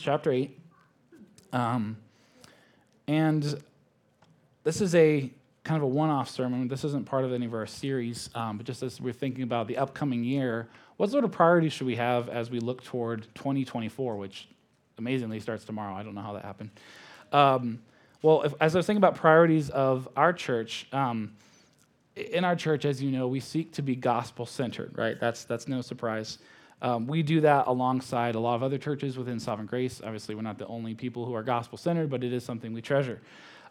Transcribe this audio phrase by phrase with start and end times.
[0.00, 0.58] chapter 8.
[1.52, 1.96] Um,
[3.06, 3.62] and
[4.64, 5.30] this is a
[5.62, 6.68] kind of a one off sermon.
[6.68, 9.66] This isn't part of any of our series, um, but just as we're thinking about
[9.66, 14.16] the upcoming year, what sort of priorities should we have as we look toward 2024,
[14.16, 14.48] which
[14.98, 15.94] amazingly starts tomorrow?
[15.94, 16.70] I don't know how that happened.
[17.32, 17.80] Um,
[18.22, 21.32] well, if, as I was thinking about priorities of our church, um,
[22.16, 25.18] in our church, as you know, we seek to be gospel centered, right?
[25.18, 26.38] That's, that's no surprise.
[26.84, 30.02] Um, we do that alongside a lot of other churches within Sovereign Grace.
[30.04, 32.82] Obviously, we're not the only people who are gospel centered, but it is something we
[32.82, 33.22] treasure.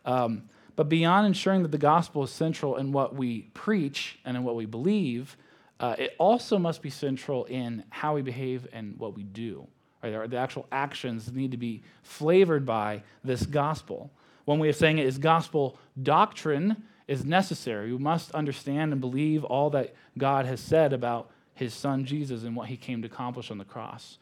[0.04, 4.44] Um, but beyond ensuring that the gospel is central in what we preach and in
[4.44, 5.38] what we believe,
[5.80, 9.68] uh, it also must be central in how we behave and what we do.
[10.02, 10.28] Right?
[10.28, 14.10] The actual actions need to be flavored by this gospel.
[14.46, 17.92] One way of saying it is gospel doctrine is necessary.
[17.92, 22.56] We must understand and believe all that God has said about his son Jesus and
[22.56, 24.18] what he came to accomplish on the cross.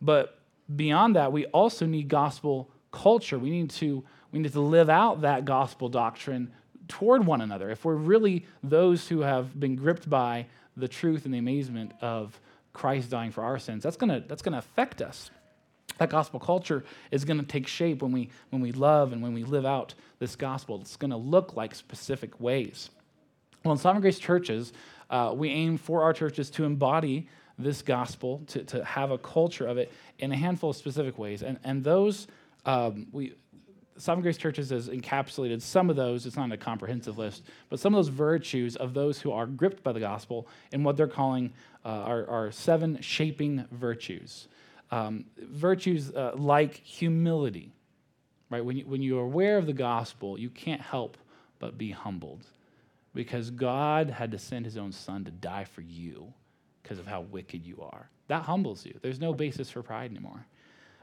[0.00, 0.38] But
[0.74, 3.38] beyond that, we also need gospel culture.
[3.38, 6.52] We need to, we need to live out that gospel doctrine
[6.88, 7.70] toward one another.
[7.70, 12.38] If we're really those who have been gripped by the truth and the amazement of
[12.72, 15.30] Christ dying for our sins, that's gonna, that's gonna affect us.
[15.98, 19.42] That gospel culture is to take shape when we, when we love and when we
[19.42, 20.80] live out this gospel.
[20.80, 22.90] It's to look like specific ways.
[23.64, 24.72] Well, in Sovereign Grace churches,
[25.10, 27.28] uh, we aim for our churches to embody
[27.58, 31.42] this gospel, to, to have a culture of it in a handful of specific ways.
[31.42, 32.28] And, and those,
[32.64, 33.34] um, we,
[33.96, 37.94] Sovereign Grace Churches has encapsulated some of those, it's not a comprehensive list, but some
[37.94, 41.52] of those virtues of those who are gripped by the gospel in what they're calling
[41.84, 44.46] uh, our, seven shaping virtues.
[44.90, 47.72] Um, virtues uh, like humility,
[48.50, 48.64] right?
[48.64, 51.16] When, you, when you're aware of the gospel, you can't help
[51.58, 52.44] but be humbled
[53.14, 56.32] because God had to send his own son to die for you
[56.82, 58.08] because of how wicked you are.
[58.28, 58.98] That humbles you.
[59.02, 60.46] There's no basis for pride anymore.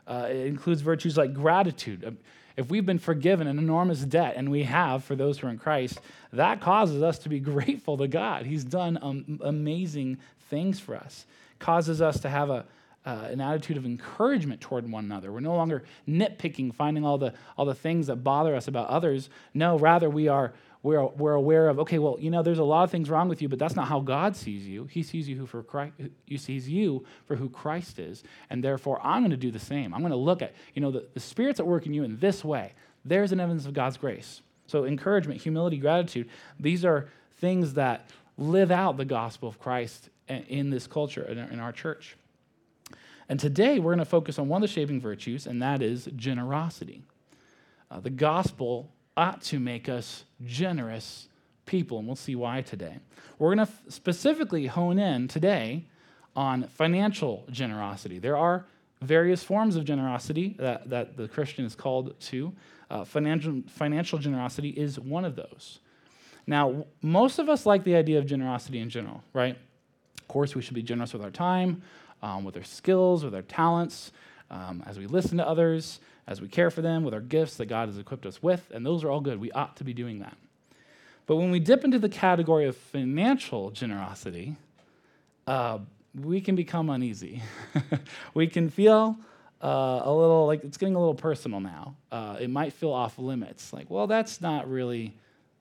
[0.08, 2.04] Uh, it includes virtues like gratitude.
[2.06, 2.18] Um,
[2.58, 5.58] if we've been forgiven an enormous debt, and we have for those who are in
[5.58, 6.00] Christ,
[6.32, 8.46] that causes us to be grateful to God.
[8.46, 10.20] He's done um, amazing
[10.50, 11.26] things for us,
[11.60, 12.66] causes us to have a,
[13.06, 15.32] uh, an attitude of encouragement toward one another.
[15.32, 19.30] We're no longer nitpicking, finding all the, all the things that bother us about others.
[19.54, 20.54] No, rather, we are
[20.86, 23.42] we're, we're aware of, okay, well, you know, there's a lot of things wrong with
[23.42, 24.86] you, but that's not how God sees you.
[24.86, 25.94] He sees you, who for Christ,
[26.28, 28.24] he sees you for who Christ is.
[28.52, 29.96] And therefore, I'm going to do the same.
[29.96, 32.20] I'm going to look at, you know, the, the Spirit's at work in you in
[32.20, 32.74] this way.
[33.04, 34.42] There's an evidence of God's grace.
[34.68, 36.30] So, encouragement, humility, gratitude,
[36.60, 38.08] these are things that
[38.38, 42.16] live out the gospel of Christ in this culture, in our church.
[43.28, 46.08] And today, we're going to focus on one of the shaping virtues, and that is
[46.16, 47.02] generosity.
[47.90, 51.28] Uh, the gospel ought to make us generous
[51.66, 53.00] people, and we'll see why today.
[53.40, 55.86] We're going to f- specifically hone in today
[56.36, 58.20] on financial generosity.
[58.20, 58.66] There are
[59.02, 62.54] various forms of generosity that, that the Christian is called to.
[62.90, 65.80] Uh, financial, financial generosity is one of those.
[66.48, 69.58] Now, most of us like the idea of generosity in general, right?
[70.20, 71.82] Of course, we should be generous with our time,
[72.22, 74.12] um, with our skills, with our talents,
[74.52, 77.68] um, as we listen to others, as we care for them with our gifts that
[77.68, 79.40] God has equipped us with, and those are all good.
[79.40, 80.38] We ought to be doing that.
[81.28, 84.56] But when we dip into the category of financial generosity,
[85.48, 85.80] uh,
[86.14, 87.42] we can become uneasy.
[88.34, 89.18] we can feel
[89.62, 91.96] uh, a little like it's getting a little personal now.
[92.12, 93.74] Uh, it might feel off limits.
[93.74, 95.16] Like, well, that's not really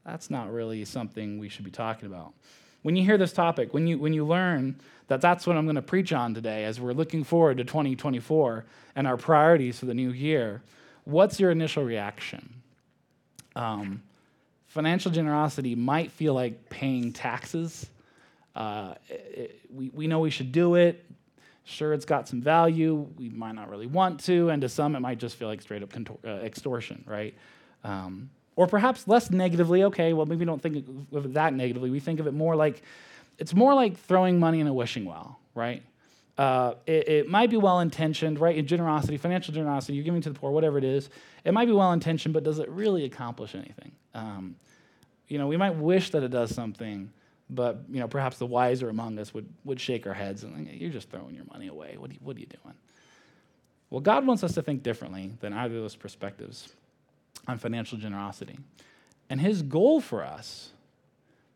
[0.04, 2.34] that's not really something we should be talking about.
[2.84, 4.76] When you hear this topic, when you when you learn
[5.08, 8.66] that that's what I'm going to preach on today as we're looking forward to 2024
[8.94, 10.60] and our priorities for the new year,
[11.04, 12.62] what's your initial reaction?
[13.56, 14.02] Um,
[14.66, 17.88] financial generosity might feel like paying taxes.
[18.54, 21.06] Uh, it, we, we know we should do it.
[21.64, 23.08] Sure, it's got some value.
[23.16, 24.50] We might not really want to.
[24.50, 27.34] And to some, it might just feel like straight up contor- uh, extortion, right?
[27.82, 31.90] Um, or perhaps less negatively, okay, well, maybe we don't think of it that negatively.
[31.90, 32.82] We think of it more like
[33.38, 35.82] it's more like throwing money in a wishing well, right?
[36.38, 38.56] Uh, it, it, might be well intentioned, right?
[38.56, 41.08] In generosity, financial generosity, you're giving to the poor, whatever it is.
[41.44, 43.92] It might be well intentioned, but does it really accomplish anything?
[44.14, 44.56] Um,
[45.28, 47.12] you know, we might wish that it does something,
[47.50, 50.80] but you know, perhaps the wiser among us would, would shake our heads and think,
[50.80, 51.96] you're just throwing your money away.
[51.96, 52.74] What are, you, what are you doing?
[53.90, 56.72] Well, God wants us to think differently than either of those perspectives
[57.46, 58.58] on financial generosity.
[59.30, 60.70] And his goal for us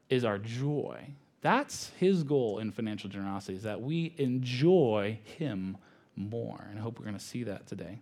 [0.09, 5.77] is our joy that's his goal in financial generosity, is that we enjoy him
[6.17, 6.67] more.
[6.69, 8.01] And I hope we're going to see that today.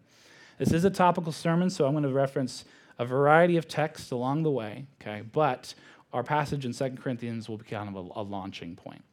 [0.58, 2.64] This is a topical sermon, so I'm going to reference
[2.98, 5.22] a variety of texts along the way, okay?
[5.32, 5.74] But
[6.14, 9.04] our passage in 2 Corinthians will be kind of a, a launching point.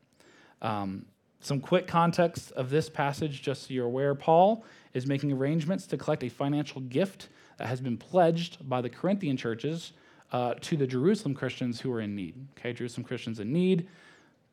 [0.62, 1.06] Um,
[1.42, 4.64] Some quick context of this passage, just so you're aware Paul
[4.94, 7.28] is making arrangements to collect a financial gift
[7.58, 9.94] that has been pledged by the Corinthian churches
[10.32, 12.36] uh, to the Jerusalem Christians who are in need.
[12.58, 13.88] Okay, Jerusalem Christians in need,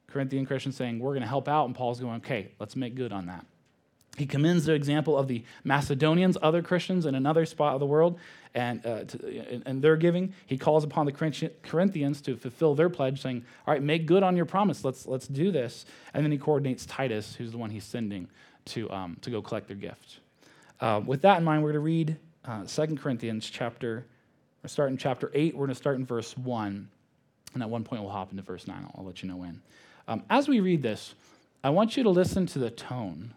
[0.06, 3.12] Corinthian Christians saying, We're going to help out, and Paul's going, Okay, let's make good
[3.12, 3.46] on that.
[4.16, 8.18] He commends the example of the Macedonians, other Christians in another spot of the world,
[8.54, 10.34] and, uh, to, and their giving.
[10.46, 11.12] He calls upon the
[11.62, 14.84] Corinthians to fulfill their pledge, saying, All right, make good on your promise.
[14.84, 15.86] Let's, let's do this.
[16.12, 18.28] And then he coordinates Titus, who's the one he's sending
[18.66, 20.18] to, um, to go collect their gift.
[20.80, 24.06] Uh, with that in mind, we're going to read uh, 2 Corinthians chapter,
[24.62, 25.54] we're starting chapter 8.
[25.54, 26.88] We're going to start in verse 1.
[27.54, 28.76] And at one point, we'll hop into verse 9.
[28.76, 29.60] I'll, I'll let you know when.
[30.08, 31.14] Um, as we read this,
[31.62, 33.34] I want you to listen to the tone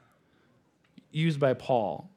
[1.12, 2.10] used by Paul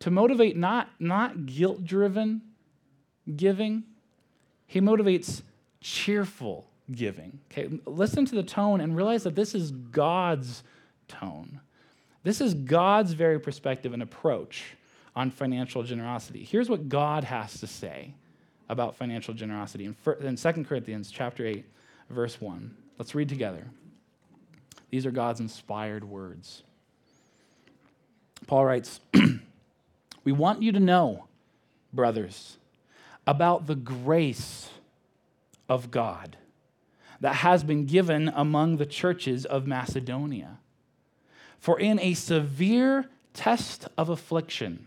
[0.00, 2.42] to motivate not, not guilt driven
[3.36, 3.84] giving,
[4.66, 5.42] he motivates
[5.80, 7.38] cheerful giving.
[7.50, 10.62] Okay, listen to the tone and realize that this is God's
[11.06, 11.60] tone.
[12.22, 14.74] This is God's very perspective and approach
[15.14, 16.44] on financial generosity.
[16.44, 18.14] Here's what God has to say
[18.68, 21.64] about financial generosity in, in 2 Corinthians chapter 8,
[22.08, 22.74] verse 1.
[22.98, 23.66] Let's read together.
[24.90, 26.62] These are God's inspired words.
[28.46, 29.00] Paul writes,
[30.24, 31.26] We want you to know,
[31.92, 32.58] brothers,
[33.26, 34.68] about the grace
[35.68, 36.36] of God
[37.20, 40.58] that has been given among the churches of Macedonia.
[41.58, 44.86] For in a severe test of affliction,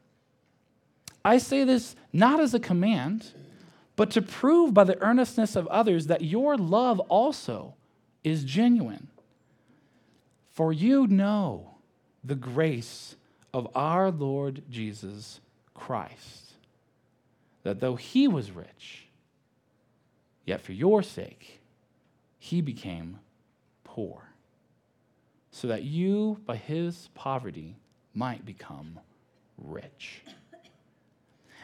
[1.23, 3.31] I say this not as a command,
[3.95, 7.75] but to prove by the earnestness of others that your love also
[8.23, 9.07] is genuine.
[10.49, 11.75] For you know
[12.23, 13.15] the grace
[13.53, 15.39] of our Lord Jesus
[15.73, 16.53] Christ,
[17.63, 19.07] that though he was rich,
[20.45, 21.61] yet for your sake
[22.37, 23.19] he became
[23.83, 24.29] poor,
[25.51, 27.77] so that you, by his poverty,
[28.13, 28.99] might become
[29.57, 30.23] rich.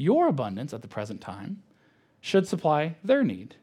[0.00, 1.62] your abundance at the present time
[2.20, 3.56] should supply their need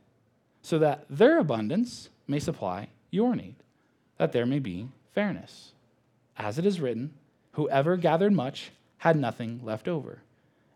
[0.62, 3.56] so that their abundance may supply your need,
[4.18, 5.72] that there may be fairness.
[6.38, 7.14] As it is written,
[7.54, 10.22] whoever gathered much had nothing left over,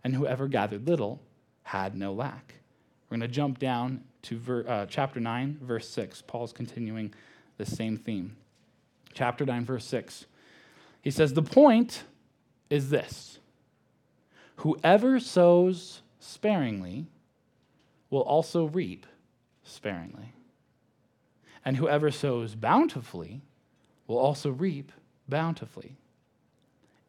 [0.03, 1.21] and whoever gathered little
[1.63, 2.55] had no lack.
[3.09, 6.23] We're going to jump down to ver, uh, chapter 9, verse 6.
[6.23, 7.13] Paul's continuing
[7.57, 8.37] the same theme.
[9.13, 10.25] Chapter 9, verse 6.
[11.01, 12.03] He says, The point
[12.69, 13.39] is this
[14.57, 17.07] whoever sows sparingly
[18.09, 19.05] will also reap
[19.63, 20.33] sparingly.
[21.63, 23.41] And whoever sows bountifully
[24.07, 24.91] will also reap
[25.27, 25.95] bountifully.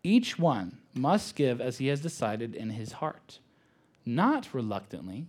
[0.02, 3.38] Each one must give as he has decided in his heart,
[4.04, 5.26] not reluctantly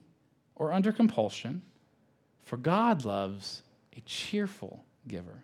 [0.56, 1.62] or under compulsion,
[2.44, 3.64] for God loves
[3.96, 5.44] a cheerful giver.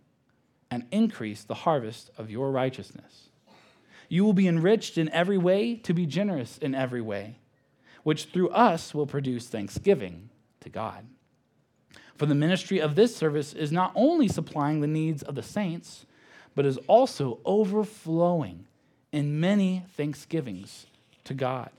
[0.71, 3.27] and increase the harvest of your righteousness.
[4.07, 7.37] You will be enriched in every way to be generous in every way,
[8.03, 10.29] which through us will produce thanksgiving
[10.61, 11.05] to God.
[12.15, 16.05] For the ministry of this service is not only supplying the needs of the saints,
[16.55, 18.65] but is also overflowing
[19.11, 20.85] in many thanksgivings
[21.25, 21.69] to God.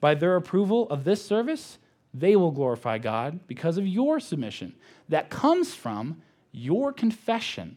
[0.00, 1.78] By their approval of this service,
[2.14, 4.74] they will glorify God because of your submission
[5.08, 7.76] that comes from your confession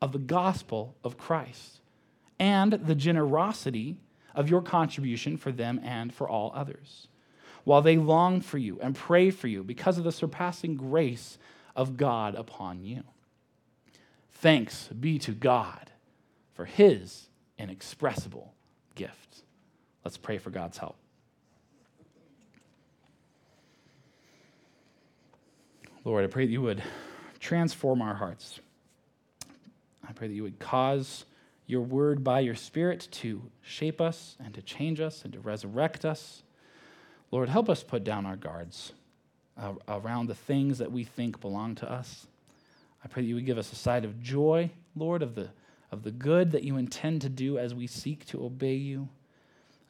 [0.00, 1.80] of the gospel of Christ
[2.38, 3.96] and the generosity
[4.34, 7.08] of your contribution for them and for all others,
[7.64, 11.38] while they long for you and pray for you because of the surpassing grace
[11.74, 13.02] of God upon you.
[14.30, 15.90] Thanks be to God
[16.54, 18.52] for his inexpressible
[18.94, 19.42] gift.
[20.04, 20.96] Let's pray for God's help.
[26.04, 26.82] Lord, I pray that you would
[27.40, 28.60] transform our hearts.
[30.16, 31.26] Pray that you would cause
[31.66, 36.04] your word by your Spirit to shape us and to change us and to resurrect
[36.04, 36.42] us.
[37.30, 38.92] Lord, help us put down our guards
[39.60, 42.26] uh, around the things that we think belong to us.
[43.04, 45.50] I pray that you would give us a side of joy, Lord, of the,
[45.92, 49.08] of the good that you intend to do as we seek to obey you.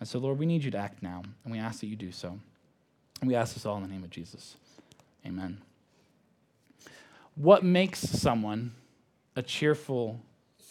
[0.00, 2.12] And so, Lord, we need you to act now, and we ask that you do
[2.12, 2.38] so.
[3.21, 4.56] And we ask this all in the name of Jesus.
[5.25, 5.59] Amen.
[7.35, 8.73] What makes someone
[9.37, 10.21] a cheerful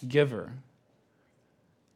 [0.06, 0.52] giver?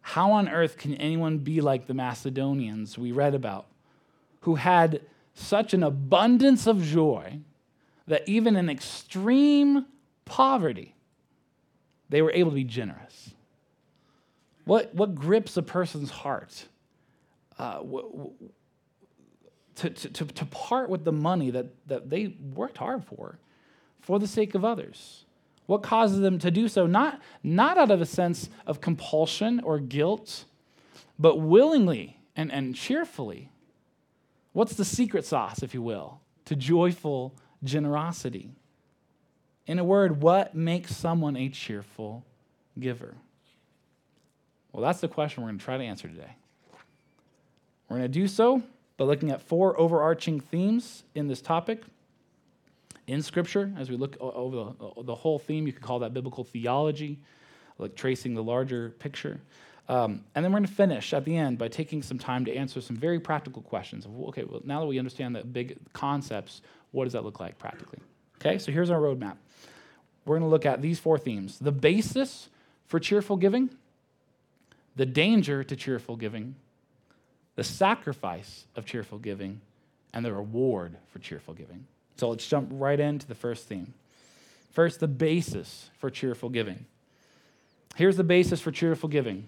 [0.02, 3.66] How on earth can anyone be like the Macedonians we read about,
[4.42, 5.02] who had
[5.34, 7.40] such an abundance of joy
[8.08, 9.86] that even in extreme
[10.26, 10.96] poverty,
[12.10, 13.32] they were able to be generous?
[14.66, 16.66] What, what grips a person's heart?
[17.58, 17.82] Uh,
[19.76, 23.40] to, to, to part with the money that, that they worked hard for
[24.02, 25.26] for the sake of others?
[25.70, 26.88] What causes them to do so?
[26.88, 30.46] Not, not out of a sense of compulsion or guilt,
[31.20, 33.52] but willingly and, and cheerfully.
[34.52, 38.50] What's the secret sauce, if you will, to joyful generosity?
[39.68, 42.26] In a word, what makes someone a cheerful
[42.80, 43.14] giver?
[44.72, 46.36] Well, that's the question we're going to try to answer today.
[47.88, 48.64] We're going to do so
[48.98, 51.84] by looking at four overarching themes in this topic
[53.10, 56.44] in Scripture, as we look over the, the whole theme, you could call that biblical
[56.44, 57.18] theology,
[57.80, 59.42] like tracing the larger picture.
[59.88, 62.54] Um, and then we're going to finish at the end by taking some time to
[62.54, 66.62] answer some very practical questions of, okay, well, now that we understand the big concepts,
[66.92, 68.00] what does that look like practically?
[68.40, 69.38] Okay, so here's our roadmap.
[70.26, 72.50] We're going to look at these four themes the basis
[72.86, 73.72] for cheerful giving,
[74.96, 76.56] the danger to cheerful giving,
[77.56, 79.62] the sacrifice of cheerful giving,
[80.14, 81.88] and the reward for cheerful giving.
[82.20, 83.94] So let's jump right into the first theme.
[84.72, 86.86] First, the basis for cheerful giving.
[87.96, 89.48] Here's the basis for cheerful giving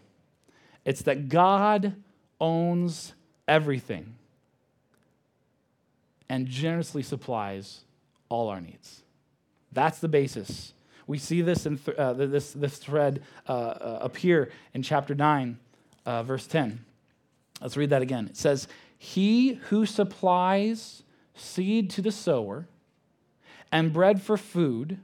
[0.85, 1.95] it's that God
[2.39, 3.13] owns
[3.47, 4.15] everything
[6.29, 7.81] and generously supplies
[8.29, 9.03] all our needs.
[9.73, 10.73] That's the basis.
[11.07, 15.59] We see this in th- uh, this, this thread uh, uh, appear in chapter 9,
[16.05, 16.83] uh, verse 10.
[17.61, 18.27] Let's read that again.
[18.27, 21.03] It says, He who supplies
[21.41, 22.67] seed to the sower,
[23.71, 24.99] and bread for food,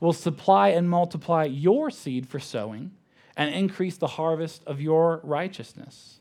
[0.00, 2.92] will supply and multiply your seed for sowing
[3.36, 6.20] and increase the harvest of your righteousness.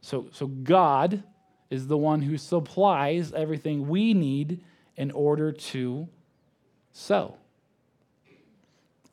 [0.00, 1.22] So, so God
[1.68, 4.62] is the one who supplies everything we need
[4.96, 6.08] in order to
[6.92, 7.36] sow.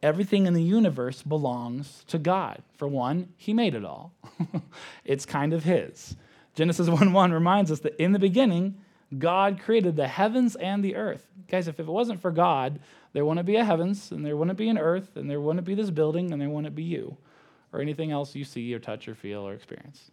[0.02, 2.62] Everything in the universe belongs to God.
[2.78, 4.14] For one, He made it all,
[5.06, 6.16] it's kind of His.
[6.58, 8.76] Genesis 1 1 reminds us that in the beginning,
[9.18, 11.26] God created the heavens and the earth.
[11.48, 12.80] Guys, if it wasn't for God,
[13.14, 15.76] there wouldn't be a heavens, and there wouldn't be an earth, and there wouldn't be
[15.76, 17.16] this building, and there wouldn't be you,
[17.72, 20.12] or anything else you see, or touch, or feel, or experience.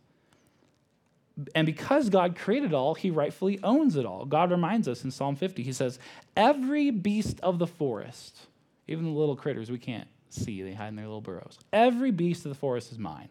[1.57, 4.25] And because God created all, he rightfully owns it all.
[4.25, 5.99] God reminds us in Psalm 50, he says,
[6.37, 8.47] Every beast of the forest,
[8.87, 12.45] even the little critters we can't see, they hide in their little burrows, every beast
[12.45, 13.31] of the forest is mine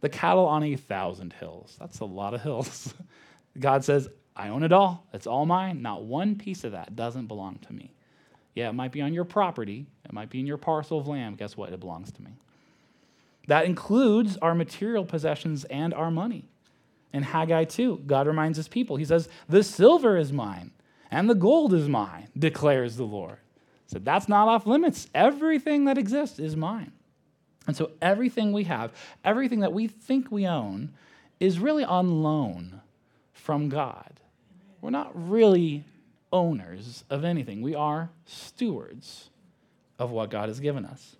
[0.00, 1.76] the cattle on a thousand hills.
[1.78, 2.94] That's a lot of hills.
[3.58, 5.06] God says, I own it all.
[5.12, 5.82] It's all mine.
[5.82, 7.92] Not one piece of that doesn't belong to me.
[8.54, 11.38] Yeah, it might be on your property, it might be in your parcel of land.
[11.38, 11.72] Guess what?
[11.72, 12.32] It belongs to me.
[13.46, 16.48] That includes our material possessions and our money.
[17.12, 20.72] In Haggai 2, God reminds his people, He says, The silver is mine
[21.10, 23.38] and the gold is mine, declares the Lord.
[23.86, 25.08] So that's not off limits.
[25.14, 26.92] Everything that exists is mine.
[27.68, 28.92] And so everything we have,
[29.24, 30.94] everything that we think we own,
[31.38, 32.80] is really on loan
[33.32, 34.20] from God.
[34.80, 35.84] We're not really
[36.32, 39.30] owners of anything, we are stewards
[39.98, 41.16] of what God has given us.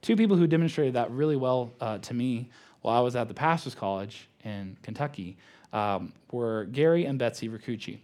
[0.00, 2.48] Two people who demonstrated that really well uh, to me
[2.82, 5.36] while I was at the Pastor's College in Kentucky
[5.72, 7.98] um, were Gary and Betsy Ricucci.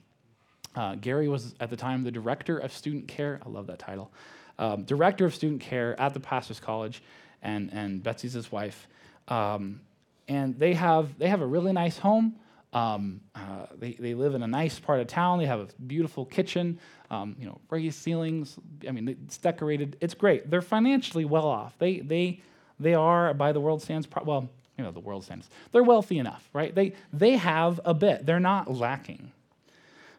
[0.74, 3.40] Uh, Gary was at the time the director of student care.
[3.46, 4.10] I love that title.
[4.58, 7.02] Um, director of student care at the Pastor's College,
[7.44, 8.88] and, and Betsy's his wife.
[9.28, 9.80] Um,
[10.26, 12.36] and they have, they have a really nice home.
[12.72, 15.38] Um, uh, they, they live in a nice part of town.
[15.38, 18.56] They have a beautiful kitchen, um, you know, raised ceilings.
[18.88, 19.96] I mean, it's decorated.
[20.00, 20.50] It's great.
[20.50, 21.78] They're financially well off.
[21.78, 22.42] They, they,
[22.80, 25.50] they are, by the world standards, well, you know, the world standards.
[25.70, 26.74] They're wealthy enough, right?
[26.74, 28.26] They, they have a bit.
[28.26, 29.30] They're not lacking.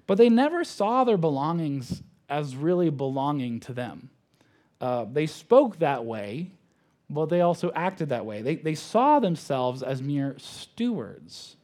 [0.08, 4.10] But they never saw their belongings as really belonging to them.
[4.79, 6.51] Uh, they spoke that way,
[7.09, 8.41] but they also acted that way.
[8.41, 11.55] They, they saw themselves as mere stewards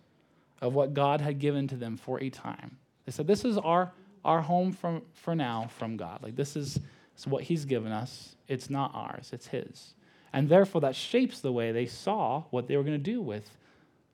[0.61, 2.77] of what God had given to them for a time.
[3.05, 3.91] They said, This is our,
[4.23, 6.21] our home from, for now from God.
[6.21, 8.35] Like, this is, this is what He's given us.
[8.47, 9.93] It's not ours, it's His.
[10.33, 13.49] And therefore, that shapes the way they saw what they were going to do with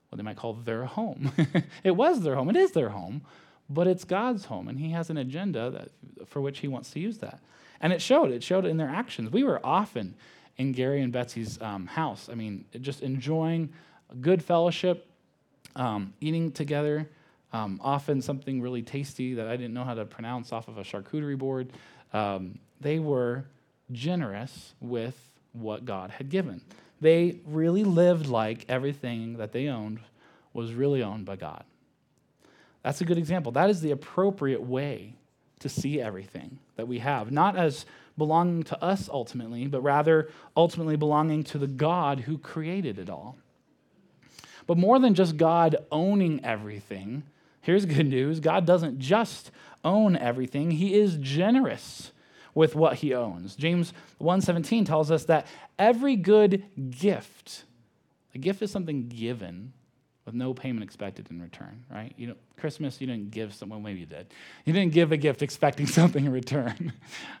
[0.08, 1.32] what they might call their home.
[1.84, 3.22] it was their home, it is their home,
[3.68, 7.00] but it's God's home, and He has an agenda that, for which He wants to
[7.00, 7.40] use that.
[7.80, 9.30] And it showed, it showed in their actions.
[9.30, 10.14] We were often
[10.58, 12.28] in Gary and Betsy's um, house.
[12.30, 13.70] I mean, just enjoying
[14.20, 15.06] good fellowship,
[15.76, 17.08] um, eating together,
[17.52, 20.82] um, often something really tasty that I didn't know how to pronounce off of a
[20.82, 21.72] charcuterie board.
[22.12, 23.44] Um, they were
[23.92, 25.16] generous with
[25.52, 26.60] what God had given.
[27.00, 30.00] They really lived like everything that they owned
[30.52, 31.64] was really owned by God.
[32.82, 33.52] That's a good example.
[33.52, 35.14] That is the appropriate way
[35.60, 37.86] to see everything that we have, not as
[38.18, 43.38] belonging to us ultimately, but rather ultimately belonging to the God who created it all.
[44.66, 47.22] But more than just God owning everything,
[47.62, 49.50] here's good news God doesn't just
[49.84, 52.12] own everything, He is generous
[52.54, 53.54] with what He owns.
[53.54, 55.46] James 1:17 tells us that
[55.78, 57.64] every good gift,
[58.34, 59.72] a gift is something given
[60.28, 62.12] with no payment expected in return, right?
[62.18, 64.26] You know, Christmas, you didn't give someone, maybe you did.
[64.66, 66.92] You didn't give a gift expecting something in return.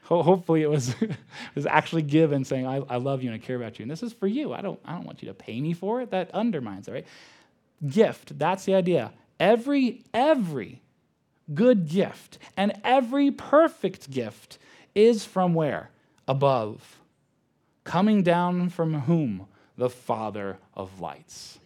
[0.04, 1.10] Hopefully, it was, it
[1.54, 3.82] was actually given saying, I, I love you and I care about you.
[3.82, 4.54] And this is for you.
[4.54, 6.12] I don't, I don't want you to pay me for it.
[6.12, 7.06] That undermines it, right?
[7.86, 9.12] Gift, that's the idea.
[9.38, 10.80] Every, every
[11.52, 14.56] good gift and every perfect gift
[14.94, 15.90] is from where?
[16.26, 17.00] Above.
[17.84, 19.46] Coming down from whom?
[19.76, 21.57] The Father of lights.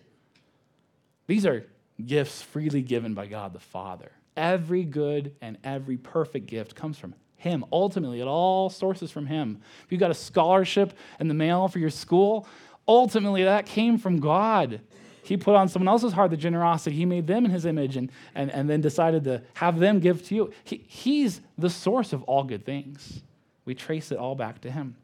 [1.33, 1.65] These are
[2.05, 4.13] gifts freely given by God the Father.
[4.37, 7.65] Every good and every perfect gift comes from Him.
[7.73, 9.63] Ultimately, it all sources from Him.
[9.83, 12.47] If you got a scholarship in the mail for your school,
[12.87, 14.83] ultimately that came from God.
[15.23, 16.97] He put on someone else's heart the generosity.
[16.97, 20.23] He made them in His image and, and, and then decided to have them give
[20.27, 20.53] to you.
[20.65, 23.23] He, he's the source of all good things.
[23.65, 24.97] We trace it all back to Him.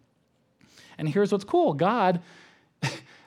[0.99, 2.21] And here's what's cool God,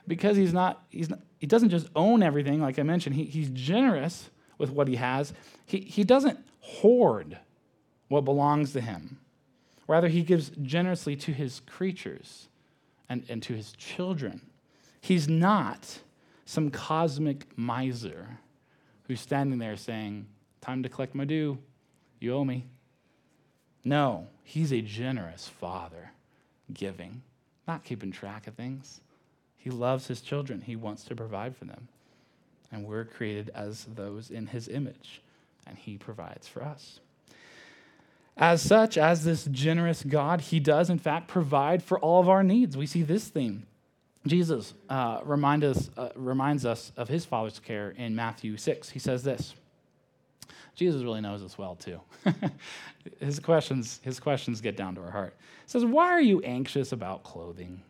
[0.07, 3.49] because He's not, he's not he doesn't just own everything, like I mentioned, he, he's
[3.49, 5.33] generous with what he has.
[5.65, 7.39] He, he doesn't hoard
[8.09, 9.17] what belongs to him.
[9.87, 12.47] Rather, he gives generously to his creatures
[13.09, 14.41] and, and to his children.
[15.01, 16.01] He's not
[16.45, 18.37] some cosmic miser
[19.07, 20.27] who's standing there saying,
[20.61, 21.57] Time to collect my due.
[22.19, 22.67] You owe me.
[23.83, 26.11] No, he's a generous father,
[26.71, 27.23] giving,
[27.67, 29.01] not keeping track of things.
[29.61, 31.87] He loves his children, he wants to provide for them.
[32.71, 35.21] And we're created as those in his image,
[35.67, 36.99] and he provides for us.
[38.35, 42.41] As such, as this generous God, he does, in fact, provide for all of our
[42.41, 42.75] needs.
[42.75, 43.67] We see this theme.
[44.25, 48.89] Jesus uh, remind us, uh, reminds us of his Father's care in Matthew 6.
[48.89, 49.53] He says this.
[50.73, 51.99] Jesus really knows us well, too.
[53.19, 55.35] his, questions, his questions get down to our heart.
[55.65, 57.83] He says, Why are you anxious about clothing?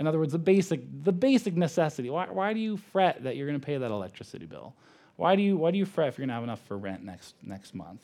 [0.00, 2.10] In other words, the basic, the basic necessity.
[2.10, 4.74] Why, why do you fret that you're going to pay that electricity bill?
[5.16, 7.04] Why do you, why do you fret if you're going to have enough for rent
[7.04, 8.02] next, next month?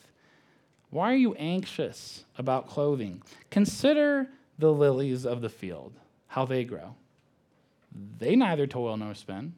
[0.91, 3.23] Why are you anxious about clothing?
[3.51, 5.95] Consider the lilies of the field,
[6.29, 6.95] how they grow.
[8.19, 9.55] They neither toil nor spin.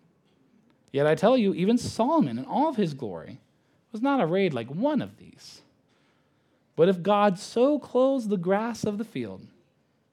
[0.90, 3.40] Yet I tell you, even Solomon in all of his glory
[3.92, 5.62] was not arrayed like one of these.
[6.76, 9.46] But if God so clothes the grass of the field,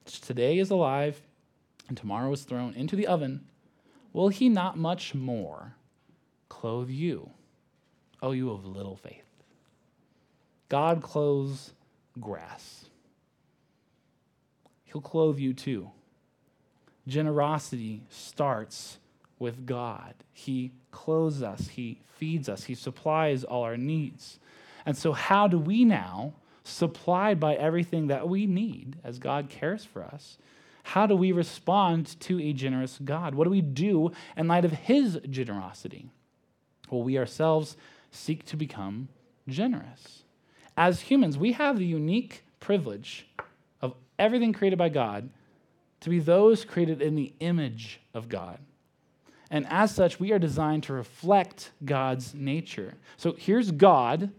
[0.04, 1.20] which today is alive
[1.90, 3.44] and tomorrow is thrown into the oven,
[4.12, 5.74] will he not much more
[6.48, 7.30] clothe you,
[8.22, 9.24] O you of little faith?
[10.68, 11.72] God clothes
[12.20, 12.84] grass.
[14.84, 15.90] He'll clothe you too.
[17.08, 18.98] Generosity starts
[19.40, 20.14] with God.
[20.32, 24.38] He clothes us, He feeds us, He supplies all our needs.
[24.86, 29.84] And so, how do we now supplied by everything that we need as God cares
[29.84, 30.38] for us,
[30.82, 33.34] how do we respond to a generous God?
[33.34, 36.10] What do we do in light of His generosity?
[36.90, 37.76] Well, we ourselves
[38.10, 39.08] seek to become
[39.48, 40.24] generous.
[40.76, 43.28] As humans, we have the unique privilege
[43.80, 45.30] of everything created by God
[46.00, 48.58] to be those created in the image of God.
[49.50, 52.94] And as such, we are designed to reflect God's nature.
[53.16, 54.30] So here's God,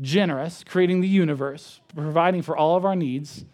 [0.00, 3.44] generous, creating the universe, providing for all of our needs.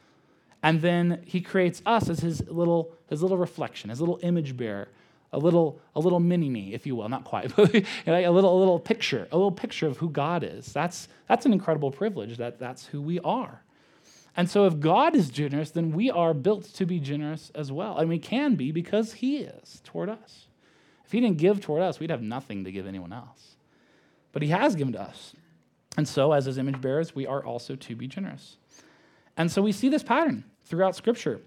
[0.65, 4.89] And then he creates us as his little, his little reflection, his little image bearer,
[5.31, 7.75] a little, a little mini me, if you will, not quite, but
[8.07, 10.73] a little, a little picture, a little picture of who God is.
[10.73, 13.63] That's, that's an incredible privilege that that's who we are.
[14.39, 17.99] And so if God is generous, then we are built to be generous as well.
[17.99, 20.47] And we can be because he is toward us.
[21.05, 23.57] If he didn't give toward us, we'd have nothing to give anyone else.
[24.33, 25.35] But he has given to us.
[25.99, 28.57] And so, as his image bearers, we are also to be generous.
[29.37, 31.41] And so we see this pattern throughout Scripture.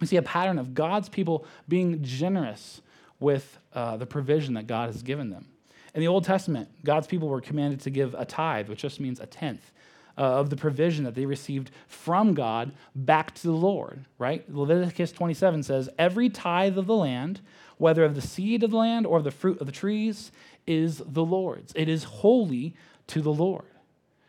[0.00, 2.82] We see a pattern of God's people being generous
[3.18, 5.46] with uh, the provision that God has given them.
[5.94, 9.20] In the Old Testament, God's people were commanded to give a tithe, which just means
[9.20, 9.72] a tenth.
[10.18, 14.50] Uh, of the provision that they received from God back to the Lord, right?
[14.50, 17.42] Leviticus 27 says, Every tithe of the land,
[17.76, 20.32] whether of the seed of the land or of the fruit of the trees,
[20.66, 21.74] is the Lord's.
[21.76, 22.74] It is holy
[23.08, 23.66] to the Lord.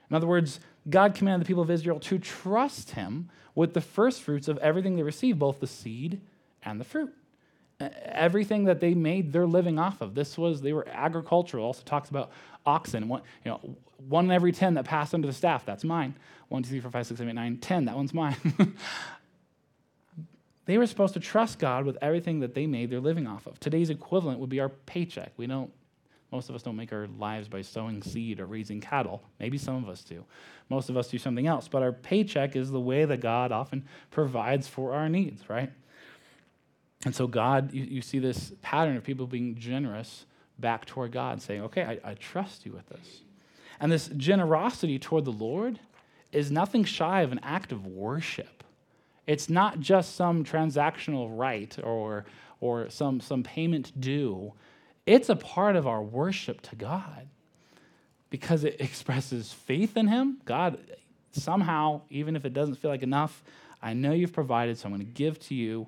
[0.10, 4.21] In other words, God commanded the people of Israel to trust him with the first
[4.21, 6.21] fruits of everything they received, both the seed
[6.63, 7.13] and the fruit.
[7.80, 10.15] Everything that they made their living off of.
[10.15, 11.65] This was, they were agricultural.
[11.65, 12.32] Also talks about
[12.65, 13.08] oxen.
[13.08, 16.15] One, you know, one in every 10 that passed under the staff, that's mine.
[16.50, 18.36] One, two, three, four, five, six, seven, eight, nine, 10, that one's mine.
[20.65, 23.60] they were supposed to trust God with everything that they made their living off of.
[23.60, 25.34] Today's equivalent would be our paycheck.
[25.38, 25.71] We don't
[26.32, 29.24] most of us don't make our lives by sowing seed or raising cattle.
[29.40, 30.26] Maybe some of us do.
[30.70, 31.68] Most of us do something else.
[31.68, 35.72] But our paycheck is the way that God often provides for our needs, right?
[37.06, 40.26] And so, God, you, you see this pattern of people being generous
[40.60, 43.22] back toward God, saying, Okay, I, I trust you with this.
[43.80, 45.80] And this generosity toward the Lord
[46.32, 48.63] is nothing shy of an act of worship.
[49.28, 52.26] It's not just some transactional right or,
[52.60, 54.54] or some, some payment due.
[55.08, 57.30] It's a part of our worship to God
[58.30, 60.38] because it expresses faith in Him.
[60.46, 60.78] God,
[61.32, 63.43] somehow, even if it doesn't feel like enough,
[63.82, 65.88] I know you've provided, so I'm going to give to you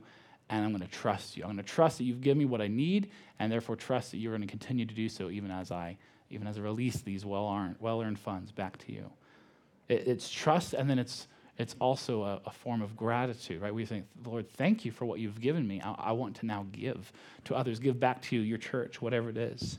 [0.50, 1.44] and I'm going to trust you.
[1.44, 4.18] I'm going to trust that you've given me what I need and therefore trust that
[4.18, 5.98] you're going to continue to do so even as I
[6.32, 9.10] even as I release these well-earned, well-earned funds back to you.
[9.88, 11.28] It, it's trust and then it's
[11.60, 13.74] it's also a, a, form of gratitude, right?
[13.74, 15.82] We think, Lord, thank you for what you've given me.
[15.84, 17.12] I, I, want to now give
[17.44, 19.78] to others, give back to you, your church, whatever it is.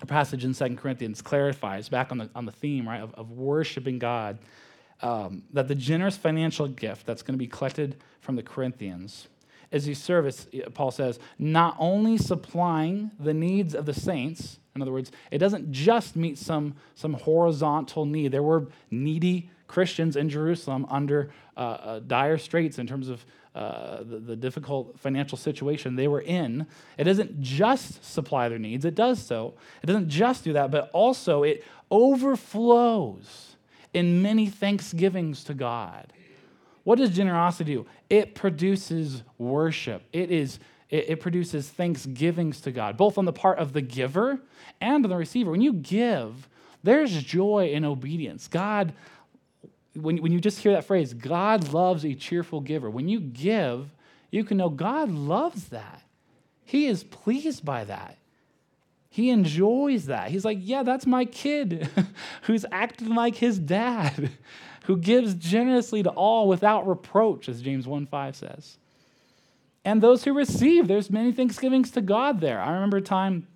[0.00, 3.30] A passage in Second Corinthians clarifies, back on the, on the theme, right, of, of
[3.30, 4.38] worshiping God,
[5.02, 9.28] um, that the generous financial gift that's going to be collected from the Corinthians
[9.70, 14.92] is a service, Paul says, not only supplying the needs of the saints, in other
[14.92, 18.32] words, it doesn't just meet some, some horizontal need.
[18.32, 23.98] There were needy Christians in Jerusalem under uh, uh, dire straits in terms of uh,
[23.98, 26.66] the, the, difficult financial situation they were in.
[26.96, 29.54] It doesn't just supply their needs, it does so.
[29.82, 33.56] It doesn't just do that, but also it overflows
[33.92, 36.12] in many thanksgivings to God.
[36.84, 37.86] What does generosity do?
[38.08, 40.02] It produces worship.
[40.12, 44.40] It is it, it produces thanksgivings to God, both on the part of the giver
[44.80, 45.50] and the receiver.
[45.50, 46.48] When you give,
[46.82, 48.48] there's joy in obedience.
[48.48, 48.92] God
[49.94, 53.90] when, when you just hear that phrase, God loves a cheerful giver, when you give,
[54.30, 56.02] you can know God loves that.
[56.64, 58.18] He is pleased by that.
[59.08, 60.30] He enjoys that.
[60.30, 61.88] He's like, yeah, that's my kid
[62.42, 64.30] who's acting like his dad,
[64.84, 68.76] who gives generously to all without reproach, as James 1 5 says.
[69.84, 72.60] And those who receive, there's many thanksgivings to God there.
[72.60, 73.46] I remember a time,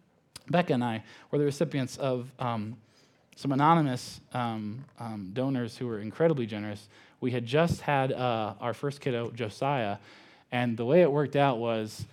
[0.49, 2.79] Becca and I were the recipients of um,
[3.43, 6.89] some anonymous um, um, donors who were incredibly generous.
[7.21, 9.97] We had just had uh, our first kiddo, Josiah,
[10.53, 12.05] and the way it worked out was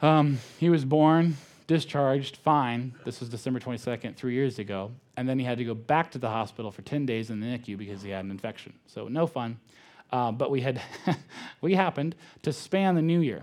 [0.00, 2.94] um, he was born, discharged, fine.
[3.04, 4.92] This was December 22nd, three years ago.
[5.16, 7.46] And then he had to go back to the hospital for 10 days in the
[7.46, 8.72] NICU because he had an infection.
[8.86, 9.58] So, no fun.
[10.12, 10.80] Uh, but we had
[11.60, 13.42] we happened to span the new year,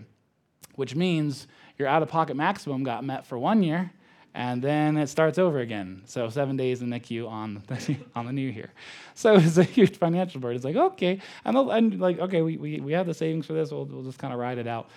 [0.76, 1.47] which means
[1.78, 3.91] your out of pocket maximum got met for one year
[4.38, 6.04] and then it starts over again.
[6.06, 8.69] So seven days in NICU on the, on the new year.
[9.15, 10.58] So it's a huge financial burden.
[10.58, 13.71] It's like, okay, and, and like, okay, we, we, we have the savings for this.
[13.71, 14.91] We'll, we'll just kind of ride it out.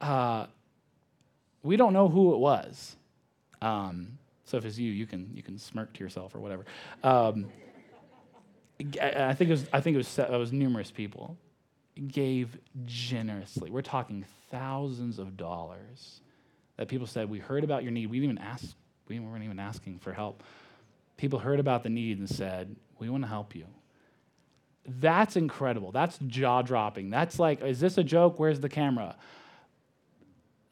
[0.00, 0.46] Uh,
[1.64, 2.94] we don't know who it was.
[3.60, 6.64] Um, so if it's you, you can, you can smirk to yourself or whatever.
[7.02, 7.46] Um,
[9.02, 11.36] I think it was, I think it was, it was numerous people
[12.06, 13.70] gave generously.
[13.70, 16.20] We're talking thousands of dollars
[16.80, 18.06] that people said, We heard about your need.
[18.06, 18.74] We didn't even ask,
[19.06, 20.42] we weren't even asking for help.
[21.18, 23.66] People heard about the need and said, We want to help you.
[24.86, 25.92] That's incredible.
[25.92, 27.10] That's jaw dropping.
[27.10, 28.40] That's like, is this a joke?
[28.40, 29.16] Where's the camera?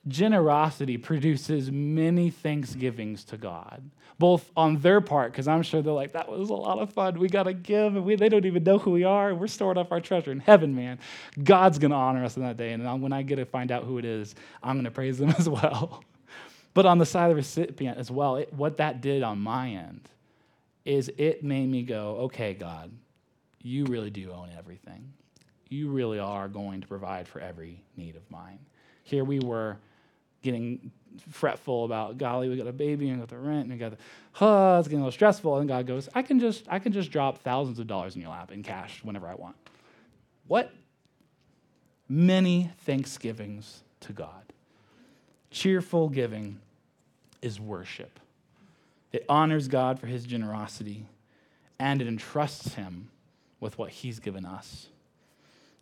[0.09, 6.13] Generosity produces many thanksgivings to God, both on their part, because I'm sure they're like,
[6.13, 7.19] that was a lot of fun.
[7.19, 9.35] We got to give, and we, they don't even know who we are.
[9.35, 10.99] We're storing up our treasure in heaven, man.
[11.43, 12.73] God's going to honor us in that day.
[12.73, 15.31] And when I get to find out who it is, I'm going to praise them
[15.39, 16.03] as well.
[16.75, 19.71] But on the side of the recipient as well, it, what that did on my
[19.71, 20.09] end
[20.85, 22.91] is it made me go, okay, God,
[23.63, 25.13] you really do own everything.
[25.69, 28.59] You really are going to provide for every need of mine.
[29.03, 29.77] Here we were
[30.43, 30.91] getting
[31.31, 33.91] fretful about, golly, we got a baby and we got the rent and we got
[33.93, 33.99] the,
[34.33, 35.59] huh, it's getting a little stressful.
[35.59, 38.31] And God goes, I can just, I can just drop thousands of dollars in your
[38.31, 39.57] lap in cash whenever I want.
[40.47, 40.73] What?
[42.09, 44.53] Many thanksgivings to God.
[45.51, 46.61] Cheerful giving
[47.43, 48.21] is worship.
[49.13, 51.07] It honors God for his generosity
[51.79, 53.11] and it entrusts him
[53.61, 54.89] with what he's given us.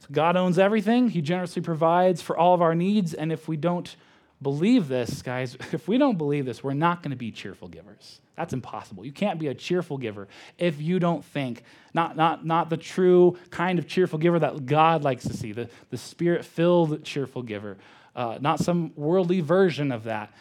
[0.00, 1.10] So God owns everything.
[1.10, 3.14] He generously provides for all of our needs.
[3.14, 3.96] And if we don't
[4.42, 8.20] believe this, guys, if we don't believe this, we're not going to be cheerful givers.
[8.36, 9.04] That's impossible.
[9.04, 11.62] You can't be a cheerful giver if you don't think,
[11.94, 15.70] not, not, not the true kind of cheerful giver that God likes to see, the,
[15.90, 17.78] the spirit filled cheerful giver,
[18.14, 20.32] uh, not some worldly version of that,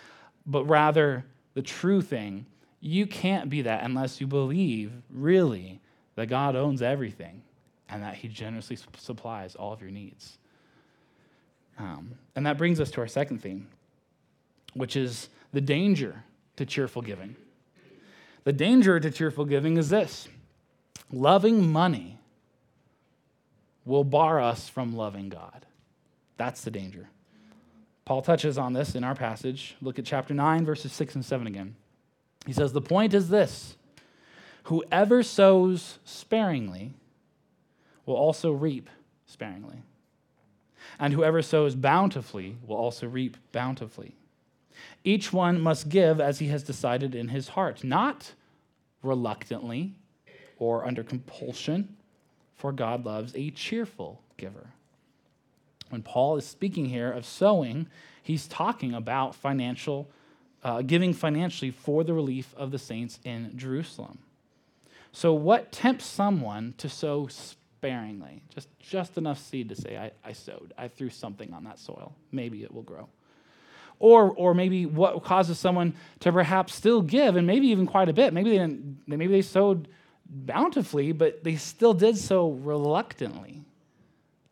[0.46, 2.46] but rather the true thing.
[2.82, 5.80] You can't be that unless you believe, really,
[6.16, 7.42] that God owns everything
[7.90, 10.38] and that He generously supplies all of your needs.
[11.78, 13.68] Um, and that brings us to our second theme,
[14.76, 16.24] which is the danger
[16.58, 17.36] to cheerful giving.
[18.44, 20.28] The danger to cheerful giving is this
[21.12, 22.20] loving money
[23.86, 25.66] will bar us from loving God.
[26.38, 27.10] That's the danger.
[28.04, 29.76] Paul touches on this in our passage.
[29.82, 31.76] Look at chapter 9, verses 6 and 7 again.
[32.46, 33.76] He says, The point is this
[34.64, 36.94] Whoever sows sparingly
[38.06, 38.90] will also reap
[39.26, 39.82] sparingly.
[41.00, 44.16] And whoever sows bountifully will also reap bountifully.
[45.04, 48.34] Each one must give as he has decided in his heart, not
[49.02, 49.94] reluctantly
[50.58, 51.96] or under compulsion,
[52.56, 54.72] for God loves a cheerful giver.
[55.90, 57.88] When Paul is speaking here of sowing,
[58.24, 60.10] he's talking about financial,
[60.64, 64.20] uh, giving financially for the relief of the saints in Jerusalem.
[65.12, 68.42] So, what tempts someone to sow sparingly?
[68.50, 72.14] Just, just enough seed to say, I, I sowed, I threw something on that soil.
[72.32, 73.08] Maybe it will grow.
[74.00, 78.14] Or, or maybe what causes someone to perhaps still give, and maybe even quite a
[78.14, 78.34] bit.
[78.34, 79.88] Maybe they, didn't, maybe they sowed
[80.26, 83.64] bountifully, but they still did so reluctantly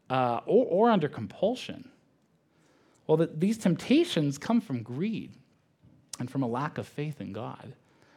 [0.10, 1.89] uh, or, or under compulsion.
[3.08, 5.34] Well, the, these temptations come from greed
[6.19, 7.73] and from a lack of faith in God.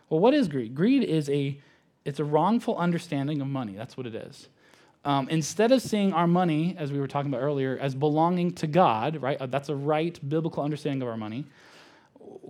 [0.08, 0.74] Well, what is greed?
[0.74, 1.60] Greed is a
[2.04, 3.74] it's a wrongful understanding of money.
[3.74, 4.48] That's what it is.
[5.06, 8.66] Um, instead of seeing our money, as we were talking about earlier, as belonging to
[8.66, 9.40] God, right?
[9.40, 11.44] Uh, that's a right biblical understanding of our money.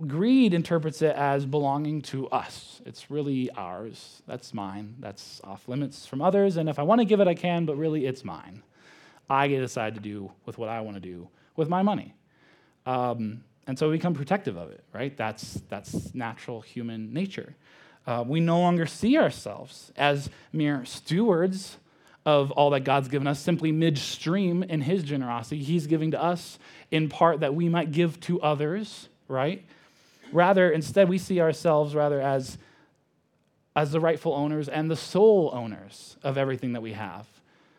[0.07, 2.81] Greed interprets it as belonging to us.
[2.83, 4.23] It's really ours.
[4.25, 4.95] That's mine.
[4.97, 6.57] That's off limits from others.
[6.57, 8.63] And if I want to give it, I can, but really it's mine.
[9.29, 12.15] I get to decide to do with what I want to do with my money.
[12.87, 15.15] Um, and so we become protective of it, right?
[15.15, 17.55] That's, that's natural human nature.
[18.07, 21.77] Uh, we no longer see ourselves as mere stewards
[22.27, 25.63] of all that God's given us, simply midstream in His generosity.
[25.63, 26.59] He's giving to us
[26.91, 29.63] in part that we might give to others, right?
[30.33, 32.57] Rather, instead, we see ourselves rather as,
[33.77, 37.25] as the rightful owners and the sole owners of everything that we have,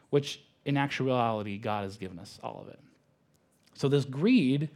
[0.09, 2.81] which in actuality, God has given us all of it.
[3.75, 4.71] So, this greed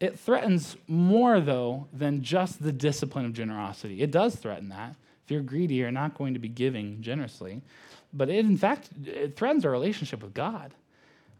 [0.00, 4.00] it threatens more, though, than just the discipline of generosity.
[4.00, 4.96] It does threaten that.
[5.24, 7.60] If you're greedy, you're not going to be giving generously.
[8.12, 10.74] But it, in fact, it threatens our relationship with God.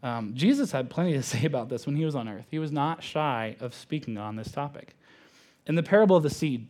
[0.01, 2.45] Um, Jesus had plenty to say about this when he was on earth.
[2.49, 4.95] He was not shy of speaking on this topic.
[5.65, 6.67] In the parable of the seed,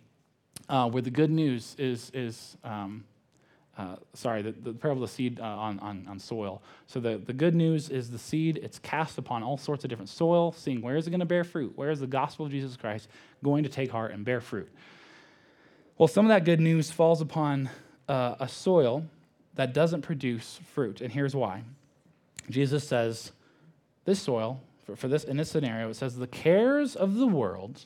[0.69, 3.03] uh, where the good news is, is um,
[3.77, 6.61] uh, sorry, the, the parable of the seed uh, on, on, on soil.
[6.85, 10.09] So the, the good news is the seed, it's cast upon all sorts of different
[10.09, 11.73] soil, seeing where is it going to bear fruit?
[11.75, 13.07] Where is the gospel of Jesus Christ
[13.43, 14.69] going to take heart and bear fruit?
[15.97, 17.69] Well, some of that good news falls upon
[18.07, 19.05] uh, a soil
[19.55, 21.63] that doesn't produce fruit, and here's why.
[22.49, 23.31] Jesus says,
[24.05, 27.85] this soil, for, for this in this scenario, it says, the cares of the world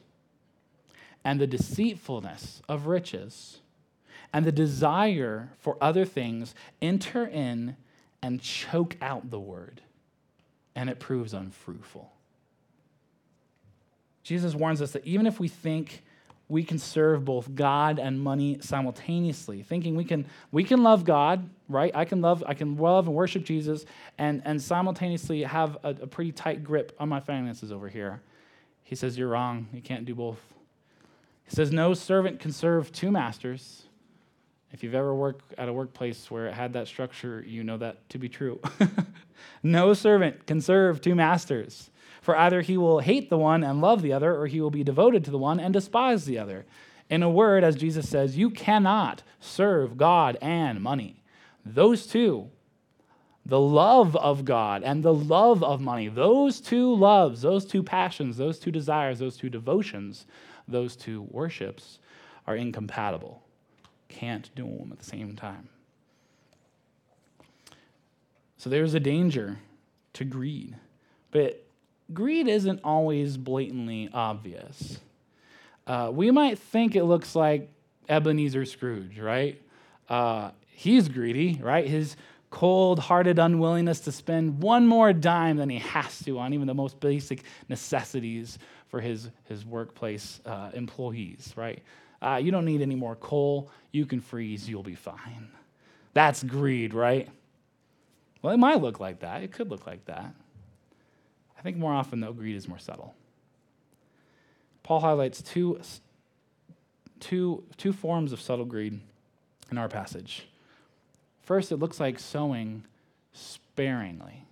[1.24, 3.60] and the deceitfulness of riches
[4.34, 7.76] and the desire for other things enter in
[8.22, 9.82] and choke out the word,
[10.76, 12.12] and it proves unfruitful.
[14.24, 16.04] Jesus warns us that even if we think
[16.50, 21.50] we can serve both God and money simultaneously, thinking we can we can love God,
[21.70, 21.92] right?
[21.96, 23.86] I can love I can love and worship Jesus
[24.18, 28.22] and and simultaneously have a, a pretty tight grip on my finances over here.
[28.84, 29.68] He says you're wrong.
[29.74, 30.40] You can't do both.
[31.46, 33.84] He says no servant can serve two masters.
[34.72, 38.10] If you've ever worked at a workplace where it had that structure, you know that
[38.10, 38.60] to be true.
[39.64, 41.90] no servant can serve two masters.
[42.22, 44.84] For either he will hate the one and love the other, or he will be
[44.84, 46.66] devoted to the one and despise the other.
[47.10, 51.17] In a word, as Jesus says, you cannot serve God and money.
[51.74, 52.50] Those two,
[53.46, 58.38] the love of God and the love of money, those two loves, those two passions,
[58.38, 60.26] those two desires, those two devotions,
[60.68, 62.00] those two worships
[62.46, 63.42] are incompatible.
[64.10, 65.70] Can't do them at the same time.
[68.58, 69.60] So there's a danger
[70.14, 70.76] to greed.
[71.32, 71.64] But
[72.14, 75.00] greed isn't always blatantly obvious.
[75.86, 77.70] Uh, we might think it looks like
[78.10, 79.62] Ebenezer Scrooge, right?
[80.10, 81.88] Uh, he's greedy, right?
[81.88, 82.16] His
[82.52, 86.74] cold hearted unwillingness to spend one more dime than he has to on even the
[86.74, 91.82] most basic necessities for his, his workplace uh, employees, right?
[92.22, 93.72] Uh, you don't need any more coal.
[93.92, 94.70] You can freeze.
[94.70, 95.50] You'll be fine.
[96.14, 97.28] That's greed, right?
[98.44, 99.42] Well, it might look like that.
[99.42, 100.32] It could look like that.
[101.58, 103.16] I think more often, though, greed is more subtle.
[104.84, 105.82] Paul highlights two,
[107.20, 109.02] two, two forms of subtle greed
[109.72, 110.48] in our passage.
[111.48, 112.84] First, it looks like sowing
[113.32, 114.44] sparingly.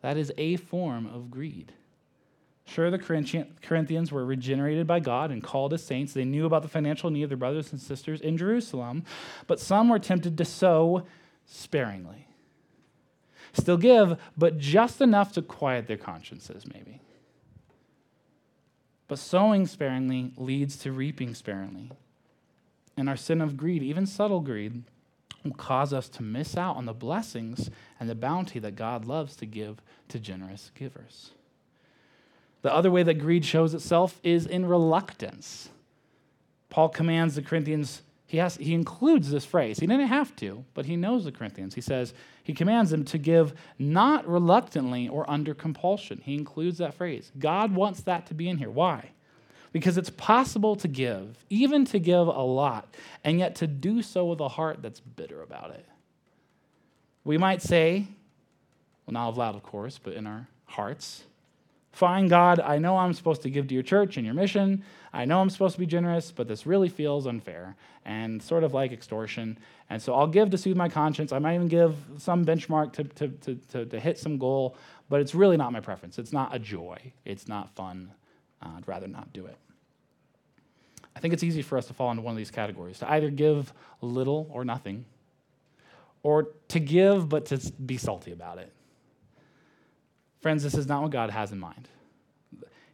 [0.00, 1.72] That is a form of greed.
[2.64, 6.14] Sure, the Corinthians were regenerated by God and called as saints.
[6.14, 9.04] They knew about the financial need of their brothers and sisters in Jerusalem,
[9.46, 11.06] but some were tempted to sow
[11.44, 12.26] sparingly
[13.52, 17.00] still give, but just enough to quiet their consciences, maybe.
[19.08, 21.92] But sowing sparingly leads to reaping sparingly.
[22.96, 24.82] And our sin of greed, even subtle greed,
[25.44, 29.36] will cause us to miss out on the blessings and the bounty that God loves
[29.36, 31.30] to give to generous givers.
[32.62, 35.68] The other way that greed shows itself is in reluctance.
[36.70, 39.78] Paul commands the Corinthians he, has, he includes this phrase.
[39.78, 41.74] He didn't have to, but he knows the Corinthians.
[41.74, 46.20] He says, he commands them to give not reluctantly or under compulsion.
[46.20, 47.30] He includes that phrase.
[47.38, 48.70] God wants that to be in here.
[48.70, 49.10] Why?
[49.74, 54.24] Because it's possible to give, even to give a lot, and yet to do so
[54.24, 55.84] with a heart that's bitter about it.
[57.24, 58.06] We might say,
[59.04, 61.24] well, not out loud, of course, but in our hearts,
[61.94, 64.82] Fine, God, I know I'm supposed to give to your church and your mission.
[65.12, 68.74] I know I'm supposed to be generous, but this really feels unfair and sort of
[68.74, 69.56] like extortion.
[69.88, 71.30] And so I'll give to soothe my conscience.
[71.30, 74.76] I might even give some benchmark to, to, to, to, to hit some goal,
[75.08, 76.18] but it's really not my preference.
[76.18, 76.98] It's not a joy.
[77.24, 78.10] It's not fun.
[78.64, 79.56] Uh, I'd rather not do it.
[81.16, 83.30] I think it's easy for us to fall into one of these categories to either
[83.30, 85.04] give little or nothing,
[86.22, 88.72] or to give but to be salty about it.
[90.40, 91.88] Friends, this is not what God has in mind.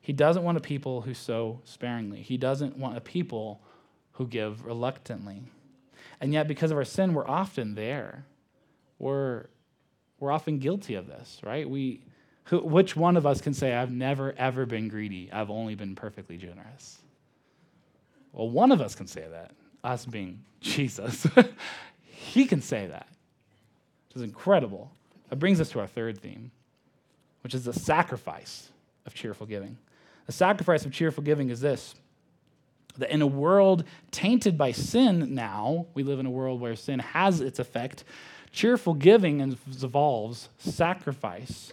[0.01, 3.61] He doesn't want a people who sow sparingly, He doesn't want a people
[4.13, 5.43] who give reluctantly.
[6.21, 8.27] And yet, because of our sin, we're often there.
[8.99, 9.47] We're,
[10.19, 11.69] we're often guilty of this, right?
[11.69, 12.03] We,
[12.51, 15.31] who, which one of us can say, I've never, ever been greedy?
[15.33, 16.99] I've only been perfectly generous?
[18.33, 21.27] Well, one of us can say that, us being Jesus.
[22.03, 23.09] he can say that,
[24.09, 24.93] which is incredible.
[25.29, 26.51] That brings us to our third theme
[27.43, 28.71] which is the sacrifice
[29.07, 29.79] of cheerful giving.
[30.27, 31.95] The sacrifice of cheerful giving is this
[32.99, 36.99] that in a world tainted by sin now, we live in a world where sin
[36.99, 38.05] has its effect,
[38.51, 41.73] cheerful giving involves sacrifice.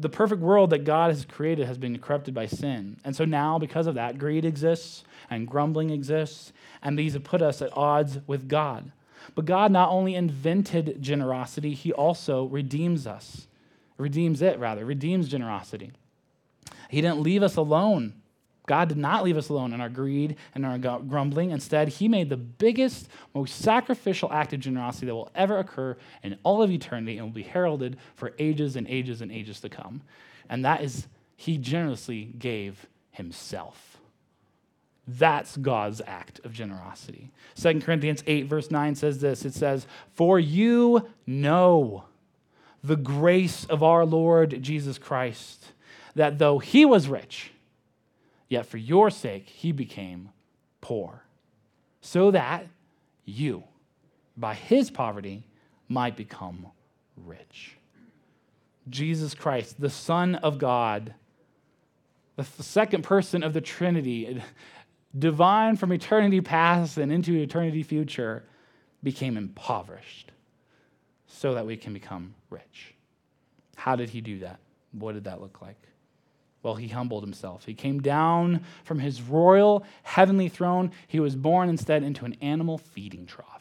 [0.00, 2.96] The perfect world that God has created has been corrupted by sin.
[3.04, 7.42] And so now, because of that, greed exists and grumbling exists, and these have put
[7.42, 8.92] us at odds with God.
[9.34, 13.46] But God not only invented generosity, He also redeems us
[14.00, 15.92] redeems it, rather, redeems generosity.
[16.88, 18.14] He didn't leave us alone.
[18.70, 21.50] God did not leave us alone in our greed and our grumbling.
[21.50, 26.38] Instead, He made the biggest, most sacrificial act of generosity that will ever occur in
[26.44, 30.02] all of eternity and will be heralded for ages and ages and ages to come.
[30.48, 33.98] And that is, He generously gave Himself.
[35.08, 37.32] That's God's act of generosity.
[37.56, 42.04] 2 Corinthians 8, verse 9 says this it says, For you know
[42.84, 45.72] the grace of our Lord Jesus Christ,
[46.14, 47.50] that though he was rich,
[48.50, 50.28] yet for your sake he became
[50.82, 51.24] poor,
[52.02, 52.66] so that
[53.24, 53.64] you,
[54.36, 55.46] by his poverty,
[55.88, 56.66] might become
[57.16, 57.76] rich.
[58.90, 61.14] Jesus Christ, the Son of God,
[62.36, 64.42] the second person of the Trinity,
[65.18, 68.44] divine from eternity past and into eternity future,
[69.02, 70.32] became impoverished
[71.26, 72.94] so that we can become rich.
[73.76, 74.58] How did he do that?
[74.92, 75.76] What did that look like?
[76.62, 77.64] Well, he humbled himself.
[77.64, 80.90] He came down from his royal heavenly throne.
[81.06, 83.60] He was born instead into an animal feeding trough.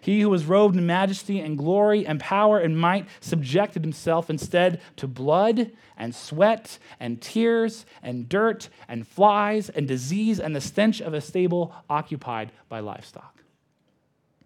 [0.00, 4.80] He who was robed in majesty and glory and power and might subjected himself instead
[4.96, 11.00] to blood and sweat and tears and dirt and flies and disease and the stench
[11.00, 13.42] of a stable occupied by livestock.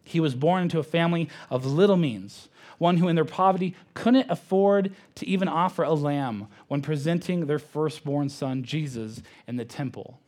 [0.05, 2.49] He was born into a family of little means
[2.83, 7.61] one who in their poverty couldn't afford to even offer a lamb when presenting their
[7.61, 10.19] firstborn son, Jesus, in the temple.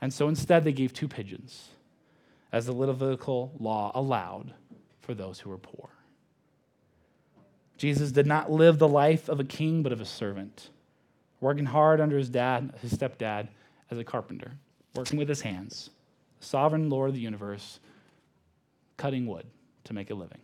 [0.00, 1.68] And so instead, they gave two pigeons,
[2.50, 4.54] as the Levitical law allowed
[5.02, 5.90] for those who were poor.
[7.76, 10.70] Jesus did not live the life of a king, but of a servant,
[11.40, 13.48] working hard under his dad, his stepdad,
[13.90, 14.52] as a carpenter,
[14.94, 15.90] working with his hands,
[16.40, 17.80] sovereign Lord of the universe,
[18.96, 19.46] cutting wood
[19.84, 20.40] to make a living.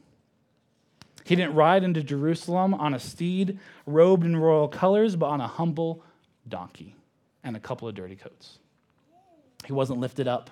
[1.24, 5.46] He didn't ride into Jerusalem on a steed robed in royal colors, but on a
[5.46, 6.02] humble
[6.48, 6.96] donkey
[7.44, 8.58] and a couple of dirty coats.
[9.64, 10.50] He wasn't lifted up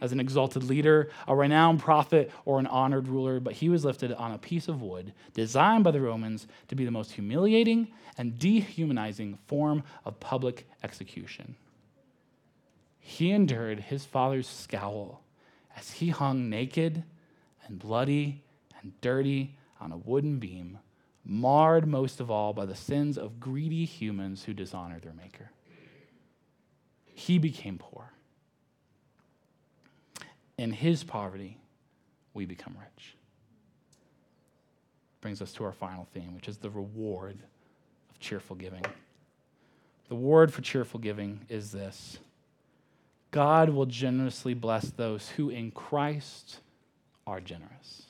[0.00, 4.12] as an exalted leader, a renowned prophet, or an honored ruler, but he was lifted
[4.12, 8.38] on a piece of wood designed by the Romans to be the most humiliating and
[8.38, 11.56] dehumanizing form of public execution.
[12.98, 15.22] He endured his father's scowl
[15.76, 17.04] as he hung naked
[17.66, 18.42] and bloody
[18.80, 20.78] and dirty on a wooden beam,
[21.24, 25.50] marred most of all by the sins of greedy humans who dishonor their Maker.
[27.14, 28.12] He became poor.
[30.58, 31.58] In his poverty,
[32.34, 33.16] we become rich.
[35.20, 37.38] Brings us to our final theme, which is the reward
[38.10, 38.84] of cheerful giving.
[40.08, 42.18] The word for cheerful giving is this
[43.30, 46.60] God will generously bless those who in Christ
[47.26, 48.02] are generous.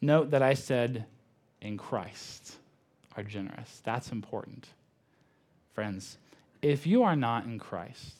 [0.00, 1.06] Note that I said
[1.60, 2.56] in Christ
[3.16, 3.80] are generous.
[3.84, 4.68] That's important.
[5.72, 6.18] Friends,
[6.62, 8.16] if you are not in Christ,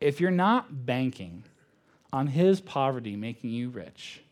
[0.00, 1.44] if you're not banking
[2.12, 4.22] on his poverty making you rich,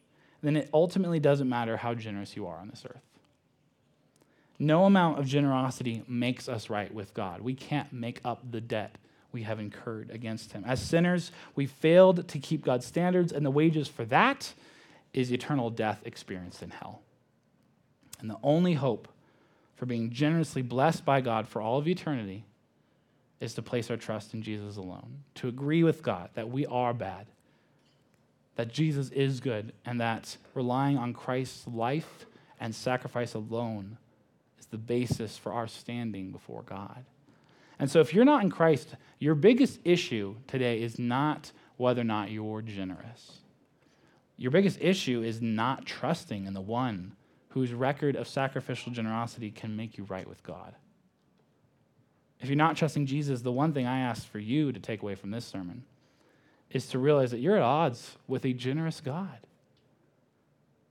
[0.43, 3.03] then it ultimately doesn't matter how generous you are on this earth.
[4.59, 7.43] No amount of generosity makes us right with God.
[7.43, 8.97] We can't make up the debt
[9.33, 10.65] we have incurred against him.
[10.67, 14.53] As sinners, we failed to keep God's standards, and the wages for that
[15.13, 17.03] is eternal death experienced in hell.
[18.21, 19.09] And the only hope
[19.77, 22.45] for being generously blessed by God for all of eternity
[23.41, 26.95] is to place our trust in Jesus alone, to agree with God that we are
[26.95, 27.27] bad,
[28.57, 32.25] that Jesus is good, and that relying on Christ's life
[32.59, 33.99] and sacrifice alone
[34.59, 37.05] is the basis for our standing before God.
[37.79, 42.05] And so, if you're not in Christ, your biggest issue today is not whether or
[42.05, 43.41] not you're generous.
[44.37, 47.17] Your biggest issue is not trusting in the one
[47.49, 50.75] whose record of sacrificial generosity can make you right with God.
[52.41, 55.15] If you're not trusting Jesus, the one thing I ask for you to take away
[55.15, 55.85] from this sermon
[56.71, 59.39] is to realize that you're at odds with a generous God.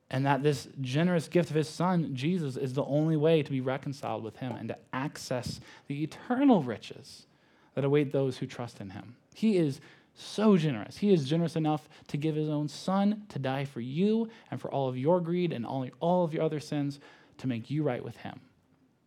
[0.10, 3.62] And that this generous gift of his son, Jesus, is the only way to be
[3.62, 7.26] reconciled with him and to access the eternal riches
[7.74, 9.16] that await those who trust in him.
[9.34, 9.82] He is
[10.14, 10.98] so generous.
[10.98, 14.72] He is generous enough to give his own son to die for you and for
[14.72, 17.00] all of your greed and all, all of your other sins
[17.40, 18.40] to make you right with him.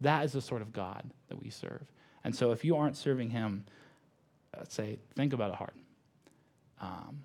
[0.00, 1.82] That is the sort of God that we serve.
[2.24, 3.64] And so if you aren't serving him,
[4.58, 5.72] I'd say, think about it hard.
[6.80, 7.22] Um,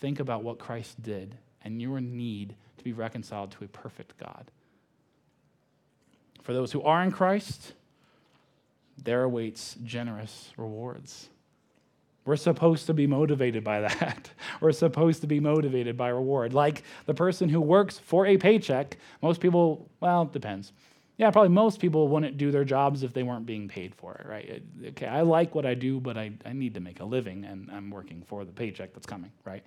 [0.00, 4.50] think about what Christ did and your need to be reconciled to a perfect God.
[6.42, 7.74] For those who are in Christ,
[9.02, 11.28] there awaits generous rewards.
[12.24, 14.30] We're supposed to be motivated by that.
[14.60, 16.54] We're supposed to be motivated by reward.
[16.54, 20.72] Like the person who works for a paycheck, most people, well, it depends.
[21.18, 24.26] Yeah, probably most people wouldn't do their jobs if they weren't being paid for it,
[24.26, 24.62] right?
[24.82, 27.44] Uh, okay, I like what I do, but I, I need to make a living
[27.44, 29.64] and I'm working for the paycheck that's coming, right?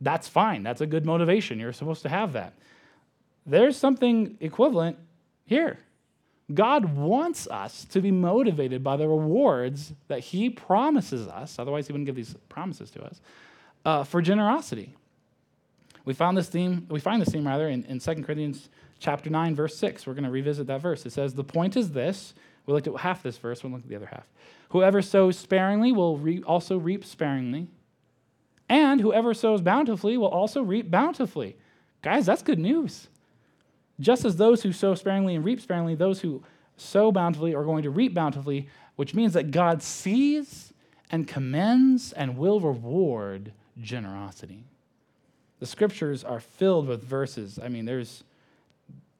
[0.00, 0.62] That's fine.
[0.62, 1.58] That's a good motivation.
[1.58, 2.54] You're supposed to have that.
[3.46, 4.98] There's something equivalent
[5.46, 5.78] here.
[6.52, 11.92] God wants us to be motivated by the rewards that He promises us, otherwise, He
[11.92, 13.20] wouldn't give these promises to us,
[13.84, 14.94] uh, for generosity.
[16.04, 19.54] We found this theme, we find this theme rather in, in 2 Corinthians chapter 9,
[19.54, 20.06] verse 6.
[20.06, 21.04] We're going to revisit that verse.
[21.04, 22.32] It says, The point is this.
[22.64, 24.26] We looked at half this verse, we'll look at the other half.
[24.70, 27.68] Whoever sows sparingly will re- also reap sparingly,
[28.68, 31.56] And whoever sows bountifully will also reap bountifully.
[32.02, 33.08] Guys, that's good news.
[34.00, 36.42] Just as those who sow sparingly and reap sparingly, those who
[36.76, 40.72] sow bountifully are going to reap bountifully, which means that God sees
[41.10, 44.64] and commends and will reward generosity.
[45.60, 47.58] The scriptures are filled with verses.
[47.62, 48.22] I mean, there's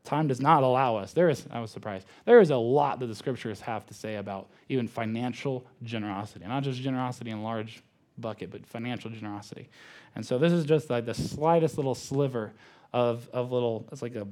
[0.04, 1.12] time does not allow us.
[1.12, 2.06] There is, I was surprised.
[2.24, 6.46] There is a lot that the scriptures have to say about even financial generosity.
[6.46, 7.82] Not just generosity in large
[8.20, 9.68] bucket, but financial generosity.
[10.14, 12.52] And so this is just like the slightest little sliver
[12.92, 14.26] of, of little, it's like a,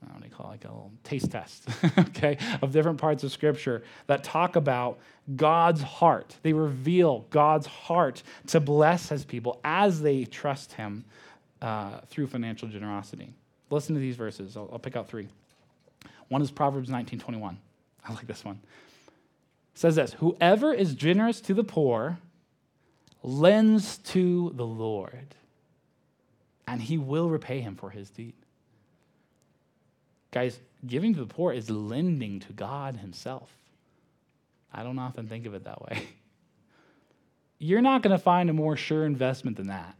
[0.00, 3.32] what do you call it, like a little taste test, okay, of different parts of
[3.32, 4.98] Scripture that talk about
[5.36, 6.36] God's heart.
[6.42, 11.04] They reveal God's heart to bless His people as they trust Him
[11.60, 13.34] uh, through financial generosity.
[13.70, 14.56] Listen to these verses.
[14.56, 15.28] I'll, I'll pick out three.
[16.28, 17.56] One is Proverbs 19:21.
[18.08, 18.60] I like this one.
[18.66, 22.18] It says this: Whoever is generous to the poor
[23.22, 25.34] lends to the Lord,
[26.66, 28.34] and he will repay him for his deed.
[30.30, 33.50] Guys, giving to the poor is lending to God Himself.
[34.72, 36.02] I don't often think of it that way.
[37.58, 39.96] You're not going to find a more sure investment than that.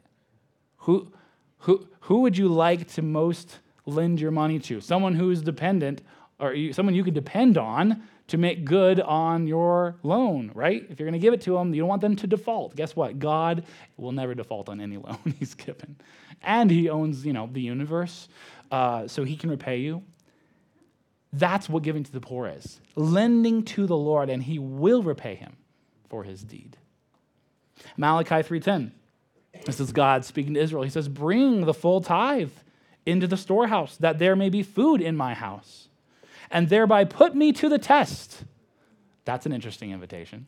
[0.79, 1.13] Who,
[1.59, 4.81] who, who would you like to most lend your money to?
[4.81, 6.01] Someone who's dependent,
[6.39, 10.87] or you, someone you can depend on to make good on your loan, right?
[10.89, 12.77] If you're going to give it to them, you don't want them to default.
[12.77, 13.19] Guess what?
[13.19, 13.65] God
[13.97, 15.97] will never default on any loan he's given.
[16.41, 18.29] And he owns, you know, the universe,
[18.71, 20.05] uh, so he can repay you.
[21.33, 22.81] That's what giving to the poor is.
[22.95, 25.57] Lending to the Lord, and he will repay him
[26.09, 26.77] for his deed.
[27.97, 28.93] Malachi 3:10.
[29.67, 30.85] This is God speaking to Israel.
[30.85, 32.53] He says, "Bring the full tithe
[33.07, 35.89] into the storehouse, that there may be food in my house,
[36.51, 38.45] and thereby put me to the test."
[39.25, 40.47] That's an interesting invitation.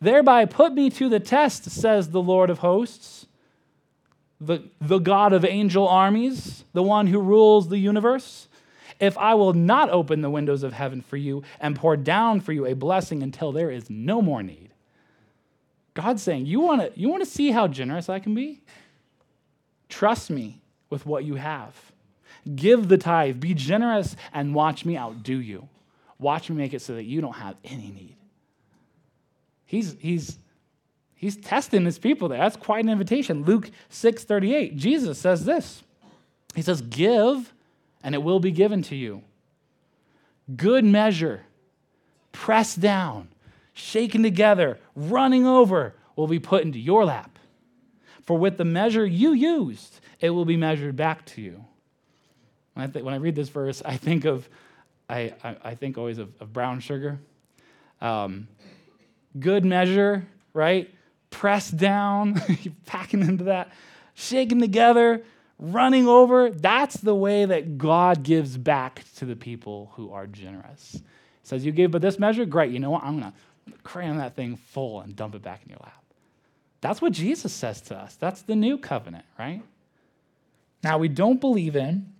[0.00, 3.26] Thereby put me to the test, says the Lord of hosts,
[4.40, 8.48] the, the God of angel armies, the one who rules the universe
[8.98, 12.52] if I will not open the windows of heaven for you and pour down for
[12.52, 14.70] you a blessing until there is no more need.
[15.94, 18.62] God's saying, You want to you want to see how generous I can be?
[19.88, 21.74] Trust me with what you have.
[22.54, 25.68] Give the tithe, be generous, and watch me outdo you.
[26.18, 28.16] Watch me make it so that you don't have any need.
[29.64, 30.38] He's, he's,
[31.14, 32.38] he's testing his people there.
[32.38, 33.44] That's quite an invitation.
[33.44, 35.82] Luke 6 38, Jesus says this.
[36.54, 37.52] He says, Give
[38.06, 39.22] and it will be given to you.
[40.54, 41.42] Good measure,
[42.30, 43.28] pressed down,
[43.72, 47.36] shaken together, running over, will be put into your lap.
[48.22, 51.64] For with the measure you used, it will be measured back to you.
[52.76, 54.46] When I, th- when I read this verse, I think of,
[55.08, 57.18] I, I, I think always of, of brown sugar.
[58.02, 58.48] Um,
[59.40, 60.92] good measure, right?
[61.30, 62.42] Pressed down,
[62.84, 63.72] packing into that,
[64.12, 65.22] shaken together,
[65.58, 66.50] running over.
[66.50, 70.92] That's the way that God gives back to the people who are generous.
[70.92, 71.00] He
[71.44, 72.44] says, You gave but this measure?
[72.44, 72.72] Great.
[72.72, 73.04] You know what?
[73.04, 76.04] I'm going to cram that thing full and dump it back in your lap.
[76.82, 78.16] That's what Jesus says to us.
[78.16, 79.62] That's the new covenant, right?
[80.84, 82.12] Now, we don't believe in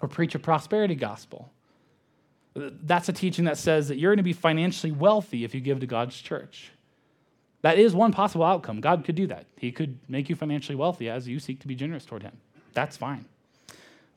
[0.00, 1.50] or preach a prosperity gospel.
[2.54, 5.80] That's a teaching that says that you're going to be financially wealthy if you give
[5.80, 6.72] to God's church.
[7.62, 8.80] That is one possible outcome.
[8.80, 9.46] God could do that.
[9.56, 12.38] He could make you financially wealthy as you seek to be generous toward Him.
[12.72, 13.26] That's fine.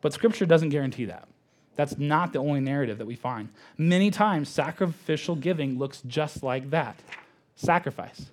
[0.02, 1.28] But Scripture doesn't guarantee that.
[1.76, 3.50] That's not the only narrative that we find.
[3.78, 7.00] Many times, sacrificial giving looks just like that
[7.56, 8.30] sacrifice.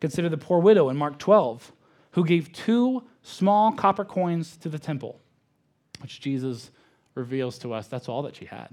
[0.00, 1.72] Consider the poor widow in Mark 12,
[2.12, 5.20] who gave two small copper coins to the temple,
[6.02, 6.70] which Jesus
[7.14, 8.68] reveals to us that's all that she had.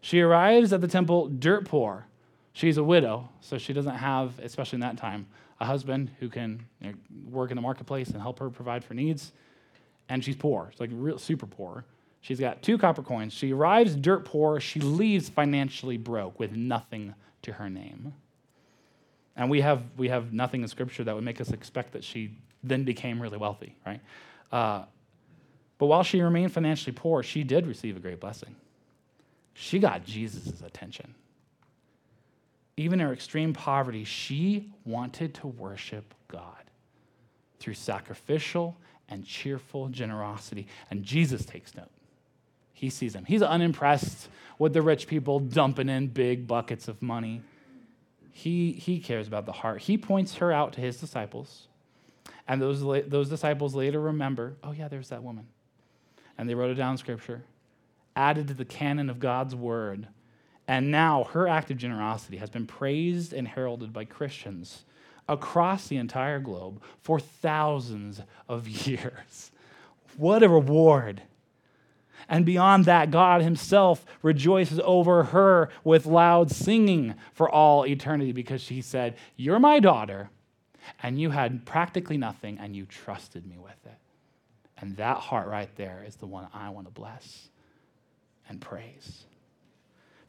[0.00, 2.06] She arrives at the temple dirt poor.
[2.52, 5.26] She's a widow, so she doesn't have, especially in that time,
[5.60, 6.94] a husband who can you know,
[7.30, 9.32] work in the marketplace and help her provide for needs
[10.08, 10.68] and she's poor.
[10.70, 11.84] It's like real super poor.
[12.20, 13.32] She's got two copper coins.
[13.32, 14.60] She arrives dirt poor.
[14.60, 18.14] She leaves financially broke with nothing to her name.
[19.36, 22.32] And we have, we have nothing in Scripture that would make us expect that she
[22.64, 24.00] then became really wealthy, right?
[24.50, 24.84] Uh,
[25.78, 28.54] but while she remained financially poor, she did receive a great blessing.
[29.54, 31.14] She got Jesus' attention.
[32.76, 36.42] Even in her extreme poverty, she wanted to worship God
[37.58, 38.76] through sacrificial
[39.08, 40.66] and cheerful generosity.
[40.90, 41.90] And Jesus takes note.
[42.72, 43.24] He sees them.
[43.24, 47.42] He's unimpressed with the rich people dumping in big buckets of money.
[48.30, 49.80] He, he cares about the heart.
[49.80, 51.66] He points her out to his disciples.
[52.46, 55.48] And those, those disciples later remember oh, yeah, there's that woman.
[56.38, 57.42] And they wrote it down scripture,
[58.16, 60.06] added to the canon of God's word.
[60.66, 64.84] And now her act of generosity has been praised and heralded by Christians
[65.28, 69.50] across the entire globe for thousands of years.
[70.16, 71.22] What a reward!
[72.28, 78.60] And beyond that, God Himself rejoices over her with loud singing for all eternity because
[78.60, 80.30] she said, You're my daughter,
[81.02, 83.96] and you had practically nothing, and you trusted me with it.
[84.80, 87.48] And that heart right there is the one I want to bless
[88.48, 89.24] and praise.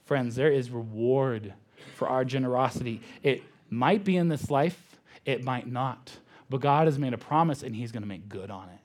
[0.06, 1.54] Friends, there is reward
[1.95, 3.02] for our generosity.
[3.22, 6.12] It might be in this life, it might not.
[6.50, 8.80] But God has made a promise and He's going to make good on it.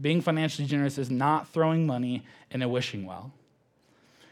[0.00, 3.32] Being financially generous is not throwing money in a wishing well.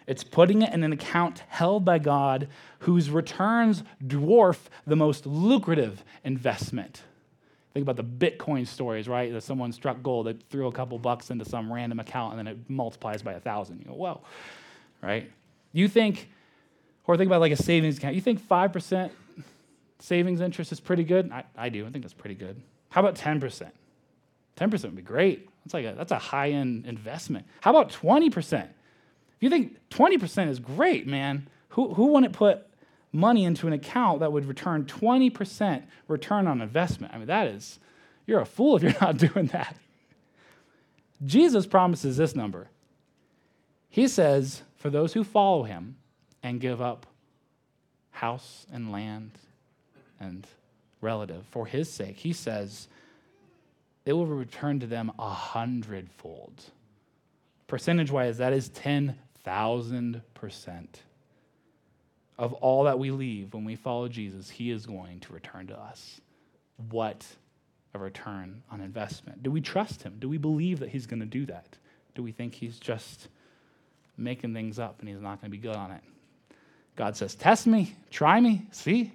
[0.07, 2.49] It's putting it in an account held by God
[2.81, 7.03] whose returns dwarf the most lucrative investment.
[7.73, 9.33] Think about the Bitcoin stories, right?
[9.33, 12.53] That someone struck gold, they threw a couple bucks into some random account, and then
[12.53, 13.79] it multiplies by a thousand.
[13.79, 14.21] You go, whoa,
[15.03, 15.31] right?
[15.73, 16.29] You think,
[17.07, 18.17] or think about like a savings account.
[18.17, 19.11] You think 5%
[20.01, 21.31] savings interest is pretty good?
[21.31, 21.87] I, I do.
[21.87, 22.61] I think that's pretty good.
[22.89, 23.71] How about 10%?
[24.57, 25.49] 10% would be great.
[25.65, 27.47] That's like a, that's a high end investment.
[27.61, 28.65] How about 20%?
[28.65, 28.69] If
[29.41, 32.67] you think 20% is great, man, who, who wouldn't put
[33.13, 37.13] money into an account that would return 20% return on investment?
[37.13, 37.79] I mean, that is,
[38.27, 39.77] you're a fool if you're not doing that.
[41.25, 42.69] Jesus promises this number.
[43.89, 45.97] He says, for those who follow him
[46.43, 47.07] and give up
[48.13, 49.33] house and land
[50.19, 50.47] and
[51.01, 52.89] relative for his sake, he says,
[54.07, 56.63] it will return to them a hundredfold.
[57.67, 60.23] Percentage wise, that is 10,000%
[62.41, 65.79] of all that we leave when we follow Jesus, he is going to return to
[65.79, 66.23] us.
[66.89, 67.27] What
[67.93, 69.43] a return on investment.
[69.43, 70.17] Do we trust him?
[70.19, 71.77] Do we believe that he's going to do that?
[72.15, 73.29] Do we think he's just
[74.17, 76.01] making things up and he's not going to be good on it?
[76.97, 79.13] God says, Test me, try me, see?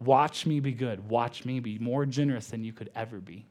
[0.00, 1.08] Watch me be good.
[1.08, 3.46] Watch me be more generous than you could ever be.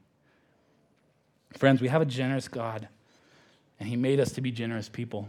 [1.56, 2.86] Friends, we have a generous God,
[3.80, 5.26] and He made us to be generous people.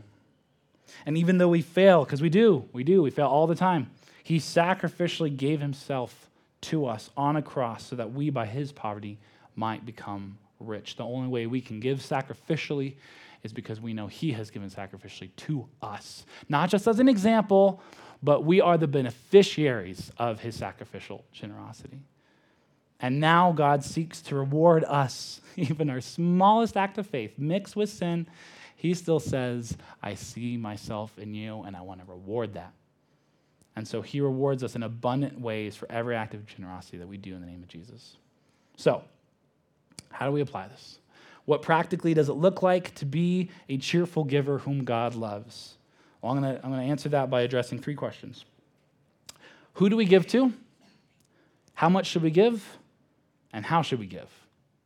[1.05, 3.89] And even though we fail, because we do, we do, we fail all the time,
[4.23, 6.29] He sacrificially gave Himself
[6.61, 9.17] to us on a cross so that we, by His poverty,
[9.55, 10.95] might become rich.
[10.95, 12.95] The only way we can give sacrificially
[13.43, 17.81] is because we know He has given sacrificially to us, not just as an example,
[18.23, 21.99] but we are the beneficiaries of His sacrificial generosity.
[22.99, 27.89] And now God seeks to reward us, even our smallest act of faith mixed with
[27.89, 28.27] sin.
[28.77, 32.71] He still says, I see myself in you and I want to reward that.
[33.75, 37.17] And so he rewards us in abundant ways for every act of generosity that we
[37.17, 38.15] do in the name of Jesus.
[38.77, 39.03] So,
[40.09, 40.99] how do we apply this?
[41.45, 45.75] What practically does it look like to be a cheerful giver whom God loves?
[46.21, 48.45] Well, I'm going to answer that by addressing three questions.
[49.73, 50.53] Who do we give to?
[51.75, 52.63] How much should we give?
[53.53, 54.29] and how should we give?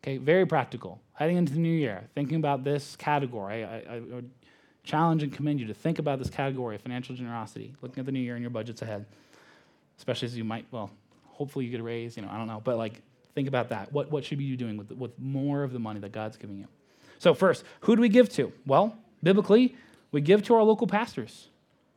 [0.03, 0.99] Okay, very practical.
[1.13, 4.21] Heading into the new year, thinking about this category, I, I, I
[4.83, 8.11] challenge and commend you to think about this category of financial generosity, looking at the
[8.11, 9.05] new year and your budgets ahead,
[9.99, 10.89] especially as you might, well,
[11.27, 13.01] hopefully you get a raise, you know, I don't know, but like
[13.35, 13.91] think about that.
[13.91, 16.57] What, what should be you doing with, with more of the money that God's giving
[16.57, 16.67] you?
[17.19, 18.51] So, first, who do we give to?
[18.65, 19.75] Well, biblically,
[20.11, 21.49] we give to our local pastors.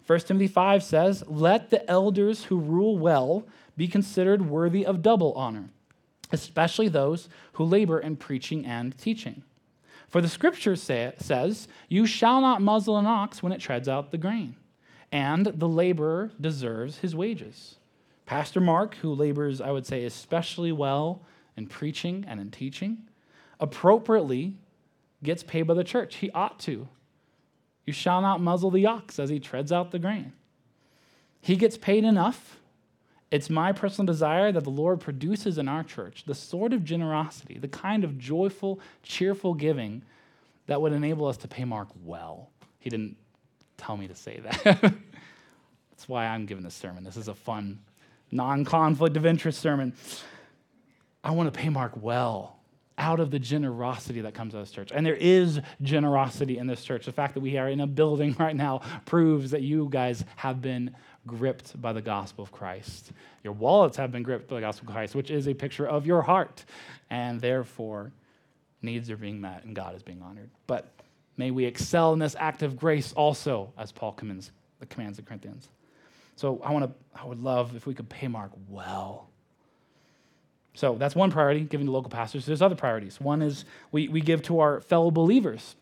[0.07, 3.47] 1 Timothy 5 says, Let the elders who rule well
[3.79, 5.71] be considered worthy of double honor
[6.33, 9.43] especially those who labor in preaching and teaching.
[10.09, 14.11] For the scripture say, says, You shall not muzzle an ox when it treads out
[14.11, 14.57] the grain,
[15.11, 17.77] and the laborer deserves his wages.
[18.27, 21.23] Pastor Mark, who labors, I would say, especially well
[21.57, 22.99] in preaching and in teaching,
[23.61, 24.57] appropriately
[25.23, 26.17] gets paid by the church.
[26.17, 26.89] He ought to.
[27.87, 30.33] You shall not muzzle the ox as he treads out the grain.
[31.41, 32.59] He gets paid enough
[33.35, 37.59] it's my personal desire that the Lord produces in our church the sort of generosity,
[37.59, 40.03] the kind of joyful, cheerful giving
[40.69, 42.51] that would enable us to pay Mark well.
[42.79, 43.17] He didn't
[43.77, 44.63] tell me to say that.
[45.91, 47.03] That's why I'm giving this sermon.
[47.03, 47.81] This is a fun,
[48.31, 49.95] non conflict of interest sermon.
[51.25, 52.61] I want to pay Mark well
[52.99, 54.93] out of the generosity that comes out of this church.
[54.95, 57.07] And there is generosity in this church.
[57.07, 60.63] The fact that we are in a building right now proves that you guys have
[60.63, 60.95] been
[61.27, 63.13] gripped by the gospel of Christ.
[63.43, 66.07] Your wallets have been gripped by the gospel of Christ, which is a picture of
[66.07, 66.65] your heart.
[67.11, 68.13] And therefore,
[68.83, 70.51] needs are being met and God is being honored.
[70.67, 70.93] But
[71.37, 74.51] may we excel in this act of grace also, as Paul commands
[74.81, 75.69] the commands of Corinthians.
[76.37, 79.29] So I want to, I would love if we could pay Mark well.
[80.75, 82.45] So that's one priority, giving to local pastors.
[82.45, 83.21] There's other priorities.
[83.21, 85.77] One is we, we give to our fellow believers.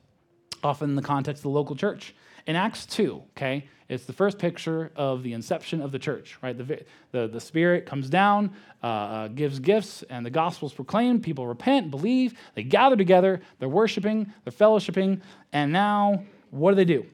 [0.63, 2.15] often in the context of the local church.
[2.47, 6.57] In Acts 2, okay, it's the first picture of the inception of the church, right?
[6.57, 11.23] The, the, the Spirit comes down, uh, uh, gives gifts, and the gospel is proclaimed.
[11.23, 15.21] People repent, believe, they gather together, they're worshiping, they're fellowshipping,
[15.53, 17.07] and now what do they do?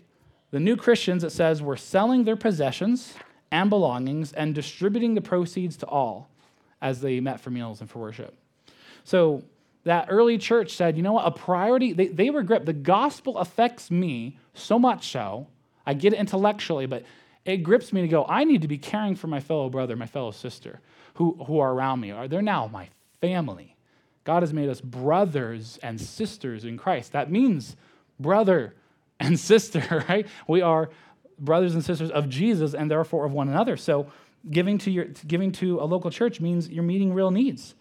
[0.51, 3.15] The new Christians, it says, were selling their possessions
[3.51, 6.31] and belongings and distributing the proceeds to all
[6.81, 8.35] as they met for meals and for worship.
[9.05, 9.43] So
[9.85, 12.67] that early church said, you know what, a priority, they, they were gripped.
[12.67, 15.47] The gospel affects me so much so,
[15.87, 17.05] I get it intellectually, but
[17.45, 20.07] it grips me to go, I need to be caring for my fellow brother, my
[20.07, 20.81] fellow sister
[21.15, 22.13] who, who are around me.
[22.29, 22.89] They're now my
[23.21, 23.77] family.
[24.25, 27.13] God has made us brothers and sisters in Christ.
[27.13, 27.77] That means
[28.21, 28.75] brother
[29.21, 30.27] and sister, right?
[30.47, 30.91] We are
[31.39, 33.77] brothers and sisters of Jesus and therefore of one another.
[33.77, 34.11] So
[34.51, 37.75] giving to your giving to a local church means you're meeting real needs.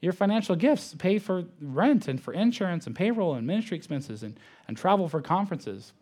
[0.00, 4.38] Your financial gifts pay for rent and for insurance and payroll and ministry expenses and,
[4.66, 5.92] and travel for conferences.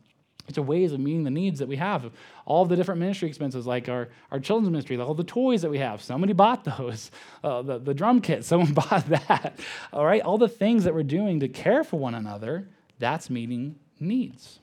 [0.49, 2.11] It's a ways of meeting the needs that we have.
[2.47, 5.79] All the different ministry expenses, like our, our children's ministry, all the toys that we
[5.79, 6.03] have.
[6.03, 7.11] Somebody bought those.
[7.45, 9.61] Uh, the, the drum kit, someone bought that.
[9.93, 12.69] All right, all the things that we're doing to care for one another,
[12.99, 14.59] that's meeting needs.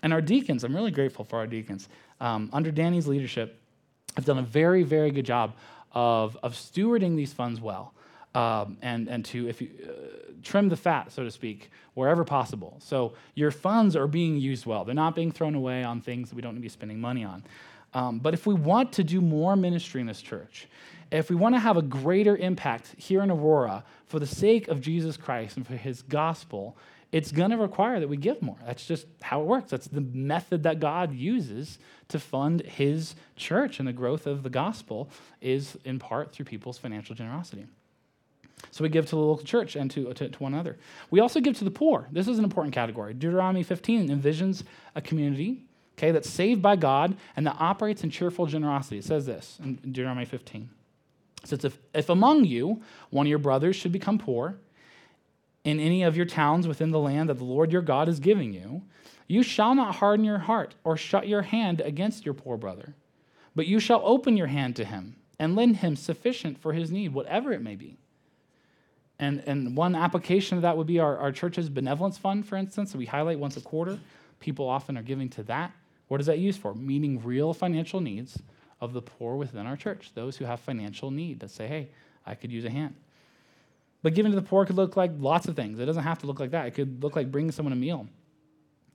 [0.00, 1.88] And our deacons, I'm really grateful for our deacons.
[2.20, 3.60] Um, under Danny's leadership,
[4.14, 5.54] have done a very, very good job
[5.92, 7.94] of, of stewarding these funds well.
[8.34, 12.76] Um, and, and to if you, uh, trim the fat, so to speak, wherever possible.
[12.78, 14.84] So your funds are being used well.
[14.84, 17.24] They're not being thrown away on things that we don't need to be spending money
[17.24, 17.42] on.
[17.92, 20.68] Um, but if we want to do more ministry in this church,
[21.10, 24.80] if we want to have a greater impact here in Aurora for the sake of
[24.80, 26.76] Jesus Christ and for his gospel,
[27.10, 28.56] it's going to require that we give more.
[28.64, 29.70] That's just how it works.
[29.70, 34.50] That's the method that God uses to fund his church and the growth of the
[34.50, 35.10] gospel
[35.40, 37.66] is in part through people's financial generosity.
[38.70, 40.76] So we give to the local church and to, to, to, one another.
[41.10, 42.08] We also give to the poor.
[42.12, 43.14] This is an important category.
[43.14, 44.62] Deuteronomy 15 envisions
[44.94, 45.64] a community,
[45.98, 48.98] okay, that's saved by God and that operates in cheerful generosity.
[48.98, 50.68] It says this in Deuteronomy 15.
[51.42, 54.56] It says, if, if among you one of your brothers should become poor,
[55.64, 58.52] in any of your towns within the land that the Lord your God is giving
[58.52, 58.82] you,
[59.26, 62.94] you shall not harden your heart or shut your hand against your poor brother,
[63.54, 67.12] but you shall open your hand to him and lend him sufficient for his need,
[67.12, 67.98] whatever it may be.
[69.20, 72.92] And, and one application of that would be our, our church's benevolence fund, for instance,
[72.92, 73.98] that we highlight once a quarter.
[74.40, 75.72] People often are giving to that.
[76.08, 76.74] What is that used for?
[76.74, 78.42] Meeting real financial needs
[78.80, 81.90] of the poor within our church, those who have financial need that say, hey,
[82.24, 82.94] I could use a hand.
[84.02, 85.78] But giving to the poor could look like lots of things.
[85.78, 86.66] It doesn't have to look like that.
[86.66, 88.08] It could look like bringing someone a meal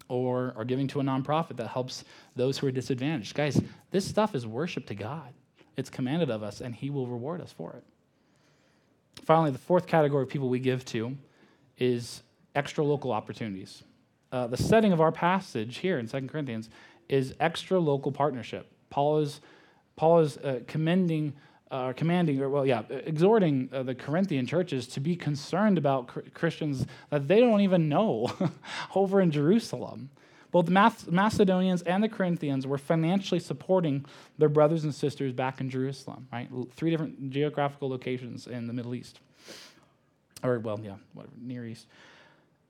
[0.09, 2.03] or, or giving to a nonprofit that helps
[2.35, 3.35] those who are disadvantaged.
[3.35, 3.61] Guys,
[3.91, 5.33] this stuff is worship to God.
[5.77, 7.83] It's commanded of us, and He will reward us for it.
[9.23, 11.15] Finally, the fourth category of people we give to
[11.77, 12.21] is
[12.53, 13.83] extra local opportunities.
[14.31, 16.69] Uh, the setting of our passage here in 2 Corinthians
[17.09, 18.71] is extra local partnership.
[18.89, 19.41] Paul is,
[19.95, 21.33] Paul is uh, commending
[21.71, 26.19] uh, commanding, or well, yeah, exhorting uh, the Corinthian churches to be concerned about cr-
[26.33, 28.31] Christians that they don't even know
[28.95, 30.09] over in Jerusalem.
[30.55, 34.05] Both the Macedonians and the Corinthians were financially supporting
[34.37, 36.47] their brothers and sisters back in Jerusalem, right?
[36.71, 39.19] Three different geographical locations in the Middle East.
[40.43, 41.87] Or, well, yeah, whatever, Near East.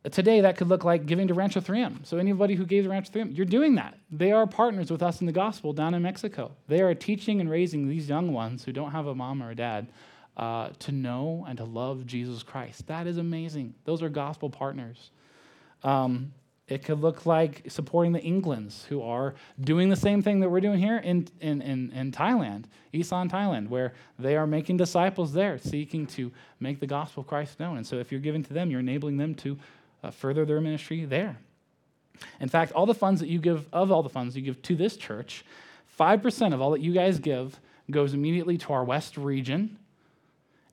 [0.09, 2.03] Today, that could look like giving to Rancho 3M.
[2.07, 3.99] So, anybody who gave to Rancho 3M, you're doing that.
[4.09, 6.53] They are partners with us in the gospel down in Mexico.
[6.67, 9.55] They are teaching and raising these young ones who don't have a mom or a
[9.55, 9.89] dad
[10.37, 12.87] uh, to know and to love Jesus Christ.
[12.87, 13.75] That is amazing.
[13.83, 15.11] Those are gospel partners.
[15.83, 16.31] Um,
[16.67, 20.61] it could look like supporting the Englands, who are doing the same thing that we're
[20.61, 25.59] doing here in, in, in, in Thailand, Isan, Thailand, where they are making disciples there,
[25.59, 27.77] seeking to make the gospel of Christ known.
[27.77, 29.57] And so if you're giving to them, you're enabling them to
[30.03, 31.37] uh, further their ministry there.
[32.39, 34.75] In fact, all the funds that you give, of all the funds you give to
[34.75, 35.45] this church,
[35.99, 37.59] 5% of all that you guys give
[37.91, 39.77] goes immediately to our West region,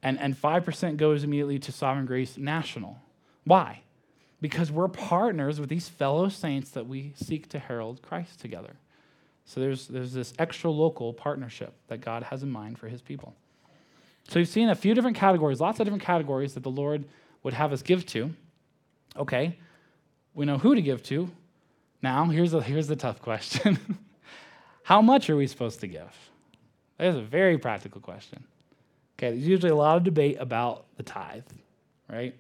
[0.02, 2.98] and, and 5% goes immediately to Sovereign Grace National.
[3.44, 3.82] Why?
[4.42, 8.76] Because we're partners with these fellow saints that we seek to herald Christ together.
[9.46, 13.34] So there's, there's this extra local partnership that God has in mind for his people.
[14.28, 17.04] So you've seen a few different categories, lots of different categories that the Lord
[17.42, 18.34] would have us give to.
[19.16, 19.58] Okay,
[20.34, 21.30] we know who to give to.
[22.02, 23.78] Now, here's, a, here's the tough question
[24.84, 26.12] How much are we supposed to give?
[26.98, 28.44] That is a very practical question.
[29.16, 31.44] Okay, there's usually a lot of debate about the tithe,
[32.10, 32.34] right?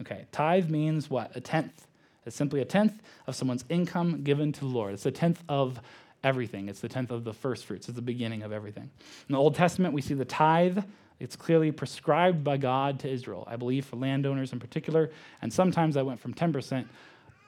[0.00, 1.34] Okay, tithe means what?
[1.34, 1.86] A tenth.
[2.24, 4.94] It's simply a tenth of someone's income given to the Lord.
[4.94, 5.80] It's a tenth of
[6.22, 6.68] everything.
[6.68, 7.88] It's the tenth of the first fruits.
[7.88, 8.90] It's the beginning of everything.
[9.28, 10.80] In the Old Testament, we see the tithe
[11.20, 15.10] it's clearly prescribed by God to Israel, I believe, for landowners in particular.
[15.42, 16.86] And sometimes I went from 10%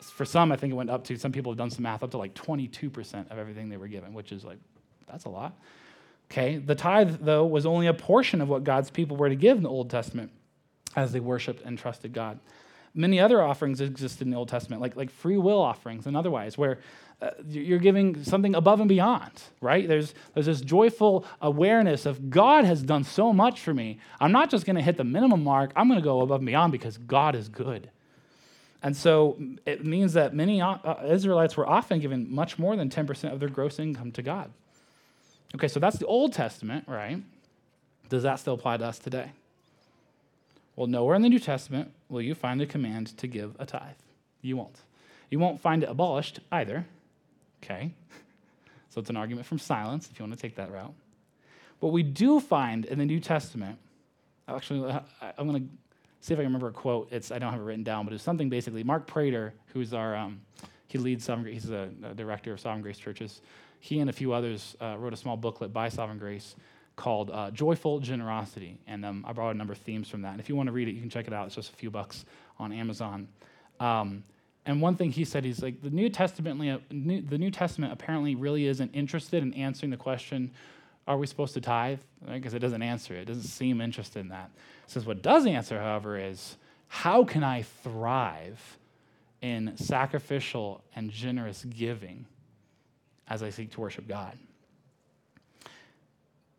[0.01, 2.11] for some, I think it went up to, some people have done some math, up
[2.13, 4.59] to like 22% of everything they were given, which is like,
[5.09, 5.57] that's a lot.
[6.31, 9.57] Okay, the tithe, though, was only a portion of what God's people were to give
[9.57, 10.31] in the Old Testament
[10.97, 12.39] as they worshiped and trusted God.
[12.95, 16.59] Many other offerings existed in the Old Testament, like, like free will offerings and otherwise,
[16.59, 16.79] where
[17.23, 19.31] uh, you're giving something above and beyond,
[19.61, 19.87] right?
[19.87, 23.99] There's, there's this joyful awareness of God has done so much for me.
[24.19, 26.47] I'm not just going to hit the minimum mark, I'm going to go above and
[26.47, 27.91] beyond because God is good.
[28.83, 32.89] And so it means that many uh, uh, Israelites were often given much more than
[32.89, 34.51] 10% of their gross income to God.
[35.55, 37.23] Okay, so that's the Old Testament, right?
[38.09, 39.33] Does that still apply to us today?
[40.81, 43.97] Well, nowhere in the New Testament will you find the command to give a tithe.
[44.41, 44.81] You won't.
[45.29, 46.87] You won't find it abolished either.
[47.63, 47.93] Okay?
[48.89, 50.95] So it's an argument from silence if you want to take that route.
[51.81, 53.79] What we do find in the New Testament,
[54.49, 54.91] actually,
[55.37, 55.69] I'm going to
[56.21, 57.09] see if I can remember a quote.
[57.13, 58.83] It's I don't have it written down, but it's something basically.
[58.83, 60.41] Mark Prater, who's our um,
[60.87, 63.43] he leads Sovereign, Grace, he's a, a, director of Sovereign Grace churches.
[63.81, 66.57] He and a few others uh, wrote a small booklet by Sovereign Grace
[67.01, 70.33] called uh, Joyful Generosity, and um, I brought a number of themes from that.
[70.33, 71.47] And if you want to read it, you can check it out.
[71.47, 72.27] It's just a few bucks
[72.59, 73.27] on Amazon.
[73.81, 74.23] Um,
[74.67, 78.67] and one thing he said, he's like, the New Testament, the New Testament apparently really
[78.67, 80.51] isn't interested in answering the question,
[81.09, 82.01] are we supposed to tithe?
[82.21, 82.55] Because right?
[82.55, 83.21] it doesn't answer it.
[83.21, 84.51] It doesn't seem interested in that.
[84.85, 88.79] It says what does answer, however, is how can I thrive
[89.41, 92.27] in sacrificial and generous giving
[93.27, 94.37] as I seek to worship God?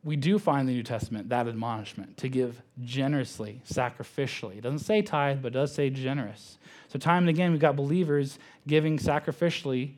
[0.04, 4.58] We do find in the New Testament that admonishment to give generously, sacrificially.
[4.58, 6.58] It doesn't say tithe, but it does say generous.
[6.88, 9.94] So, time and again, we've got believers giving sacrificially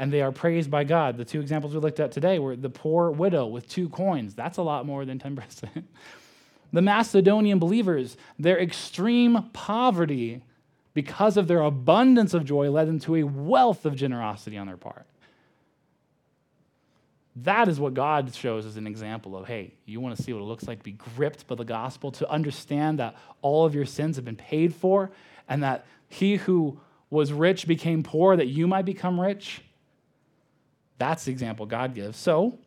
[0.00, 1.18] and they are praised by God.
[1.18, 4.34] The two examples we looked at today were the poor widow with two coins.
[4.34, 5.84] That's a lot more than 10%.
[6.72, 10.42] the Macedonian believers, their extreme poverty,
[10.94, 14.78] because of their abundance of joy, led them to a wealth of generosity on their
[14.78, 15.06] part.
[17.36, 20.40] That is what God shows as an example of hey, you want to see what
[20.40, 23.86] it looks like to be gripped by the gospel, to understand that all of your
[23.86, 25.10] sins have been paid for,
[25.48, 29.62] and that he who was rich became poor that you might become rich.
[30.98, 32.18] That's the example God gives.
[32.18, 32.58] So,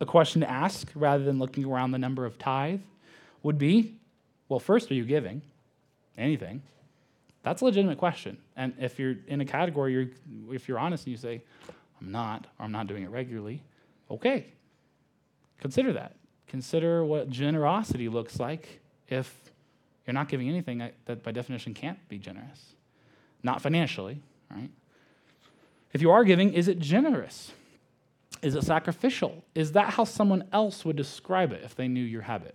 [0.00, 2.80] a question to ask rather than looking around the number of tithe
[3.42, 3.98] would be
[4.48, 5.42] well, first, are you giving
[6.16, 6.62] anything?
[7.42, 8.38] That's a legitimate question.
[8.56, 11.42] And if you're in a category, you're, if you're honest and you say,
[12.00, 13.62] I'm not, or I'm not doing it regularly,
[14.10, 14.46] okay.
[15.60, 16.14] Consider that.
[16.46, 19.34] Consider what generosity looks like if
[20.06, 22.74] you're not giving anything that by definition can't be generous.
[23.42, 24.70] Not financially, right?
[25.92, 27.52] If you are giving, is it generous?
[28.42, 29.44] Is it sacrificial?
[29.54, 32.54] Is that how someone else would describe it if they knew your habit?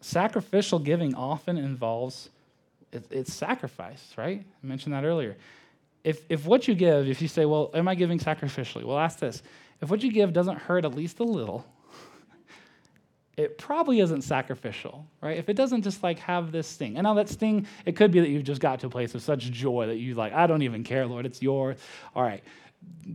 [0.00, 2.28] Sacrificial giving often involves
[2.92, 4.44] it's sacrifice, right?
[4.62, 5.36] I mentioned that earlier.
[6.04, 8.84] If, if what you give, if you say, well, am I giving sacrificially?
[8.84, 9.42] Well, ask this.
[9.80, 11.64] If what you give doesn't hurt at least a little,
[13.36, 15.38] it probably isn't sacrificial, right?
[15.38, 16.96] If it doesn't just like have this sting.
[16.96, 19.22] And now that sting, it could be that you've just got to a place of
[19.22, 21.78] such joy that you like, I don't even care, Lord, it's yours.
[22.14, 22.42] All right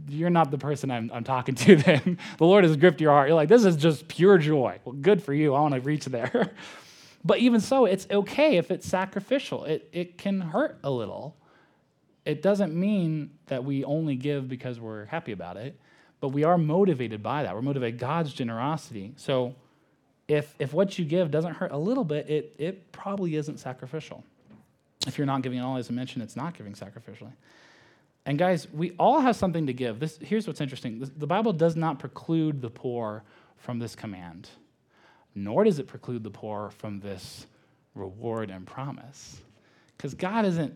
[0.10, 2.18] you're not the person I'm, I'm talking to then.
[2.38, 3.30] the Lord has gripped your heart.
[3.30, 4.80] You're like, this is just pure joy.
[4.86, 5.54] Well, good for you.
[5.54, 6.52] I want to reach there.
[7.26, 9.66] but even so, it's okay if it's sacrificial.
[9.66, 11.36] It, it can hurt a little.
[12.28, 15.80] It doesn't mean that we only give because we're happy about it,
[16.20, 17.56] but we are motivated by that.
[17.56, 19.14] We're motivated by God's generosity.
[19.16, 19.56] So
[20.28, 24.26] if, if what you give doesn't hurt a little bit, it, it probably isn't sacrificial.
[25.08, 27.32] If you're not giving at all, as I mentioned, it's not giving sacrificially.
[28.26, 30.02] And guys, we all have something to give.
[30.02, 33.24] This, here's what's interesting the Bible does not preclude the poor
[33.56, 34.50] from this command,
[35.34, 37.48] nor does it preclude the poor from this
[37.96, 39.42] reward and promise.
[39.96, 40.74] Because God isn't,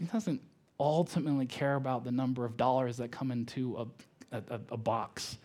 [0.00, 0.40] He doesn't
[0.80, 3.86] ultimately care about the number of dollars that come into
[4.32, 5.36] a, a, a box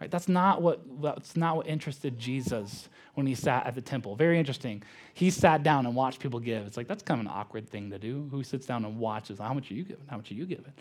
[0.00, 0.10] Right?
[0.10, 4.16] That's, not what, that's not what interested Jesus when he sat at the temple.
[4.16, 4.82] Very interesting.
[5.12, 6.66] He sat down and watched people give.
[6.66, 8.26] It's like, that's kind of an awkward thing to do.
[8.30, 9.38] Who sits down and watches?
[9.38, 10.04] How much are you giving?
[10.08, 10.72] How much are you giving?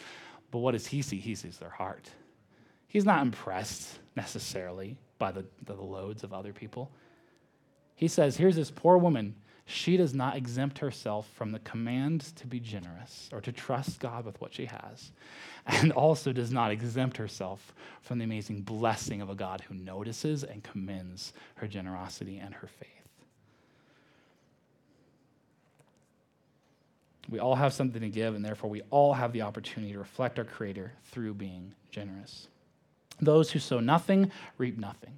[0.51, 1.17] But what does he see?
[1.17, 2.09] He sees their heart.
[2.87, 6.89] He's not impressed necessarily by the, the loads of other people.
[7.95, 9.35] He says, Here's this poor woman
[9.69, 14.25] she does not exempt herself from the command to be generous or to trust God
[14.25, 15.11] with what she has,
[15.67, 20.43] and also does not exempt herself from the amazing blessing of a God who notices
[20.43, 22.87] and commends her generosity and her faith.
[27.29, 30.39] We all have something to give, and therefore we all have the opportunity to reflect
[30.39, 32.47] our Creator through being generous.
[33.21, 35.13] Those who sow nothing reap nothing.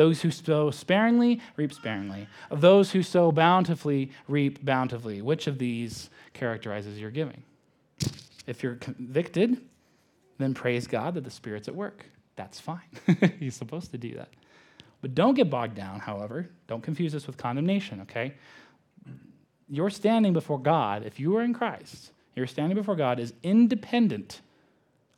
[0.00, 2.26] Those who sow sparingly reap sparingly.
[2.50, 5.20] Those who sow bountifully reap bountifully.
[5.20, 7.42] Which of these characterizes your giving?
[8.46, 9.60] If you're convicted,
[10.38, 12.06] then praise God that the Spirit's at work.
[12.34, 12.80] That's fine.
[13.38, 14.30] He's supposed to do that.
[15.02, 16.48] But don't get bogged down, however.
[16.66, 18.32] Don't confuse this with condemnation, okay?
[19.68, 24.40] Your standing before God, if you are in Christ, your standing before God is independent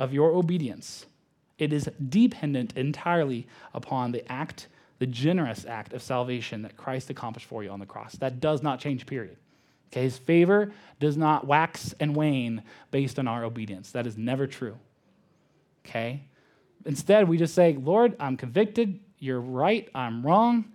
[0.01, 1.07] of your obedience.
[1.63, 4.67] It is dependent entirely upon the act,
[5.03, 8.15] the generous act of salvation that Christ accomplished for you on the cross.
[8.21, 9.37] That does not change, period.
[9.91, 13.91] Okay, his favor does not wax and wane based on our obedience.
[13.91, 14.77] That is never true.
[15.85, 16.23] Okay?
[16.87, 19.01] Instead, we just say, Lord, I'm convicted.
[19.19, 19.89] You're right.
[19.93, 20.67] I'm wrong.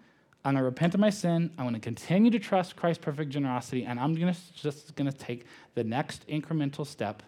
[0.43, 1.49] I'm going to repent of my sin.
[1.57, 5.17] I'm going to continue to trust Christ's perfect generosity, and I'm gonna, just going to
[5.17, 7.23] take the next incremental step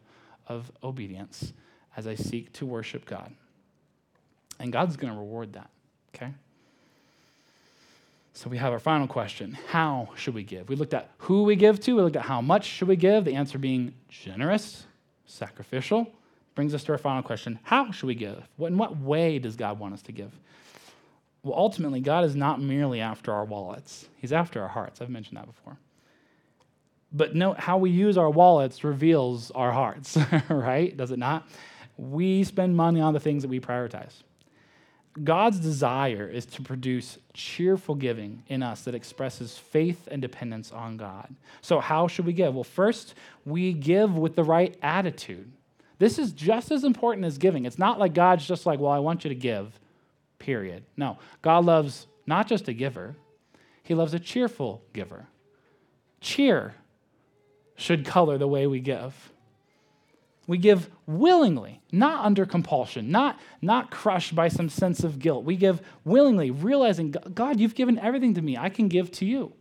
[0.47, 1.53] of obedience
[1.95, 3.31] as I seek to worship God.
[4.59, 5.69] And God's going to reward that.
[6.13, 6.33] Okay?
[8.39, 10.69] So we have our final question How should we give?
[10.69, 13.25] We looked at who we give to, we looked at how much should we give,
[13.25, 14.85] the answer being generous,
[15.25, 16.09] sacrificial.
[16.55, 18.47] Brings us to our final question How should we give?
[18.59, 20.31] in what way does God want us to give?
[21.43, 25.01] Well, ultimately, God is not merely after our wallets, He's after our hearts.
[25.01, 25.77] I've mentioned that before.
[27.11, 30.17] But note how we use our wallets reveals our hearts,
[30.49, 30.95] right?
[30.95, 31.45] Does it not?
[31.97, 34.13] We spend money on the things that we prioritize.
[35.24, 40.97] God's desire is to produce cheerful giving in us that expresses faith and dependence on
[40.97, 41.36] God.
[41.62, 42.53] So, how should we give?
[42.53, 45.51] Well, first, we give with the right attitude.
[45.97, 47.66] This is just as important as giving.
[47.66, 49.78] It's not like God's just like, well, I want you to give,
[50.38, 50.84] period.
[50.95, 53.16] No, God loves not just a giver,
[53.84, 55.28] He loves a cheerful giver.
[56.22, 56.76] Cheer
[57.76, 59.32] should color the way we give.
[60.49, 65.45] We give willingly, not under compulsion, not, not crushed by some sense of guilt.
[65.45, 68.57] We give willingly, realizing, God, you've given everything to me.
[68.57, 69.53] I can give to you.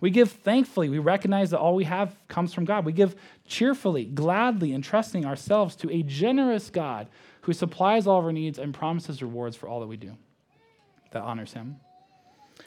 [0.00, 0.88] We give thankfully.
[0.88, 2.86] We recognize that all we have comes from God.
[2.86, 3.16] We give
[3.46, 7.08] cheerfully, gladly, entrusting ourselves to a generous God
[7.42, 10.16] who supplies all of our needs and promises rewards for all that we do
[11.10, 11.76] that honors him.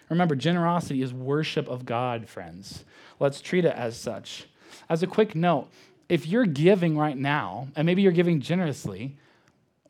[0.09, 2.85] Remember, generosity is worship of God, friends.
[3.19, 4.45] Let's treat it as such.
[4.89, 5.69] As a quick note,
[6.09, 9.17] if you're giving right now, and maybe you're giving generously,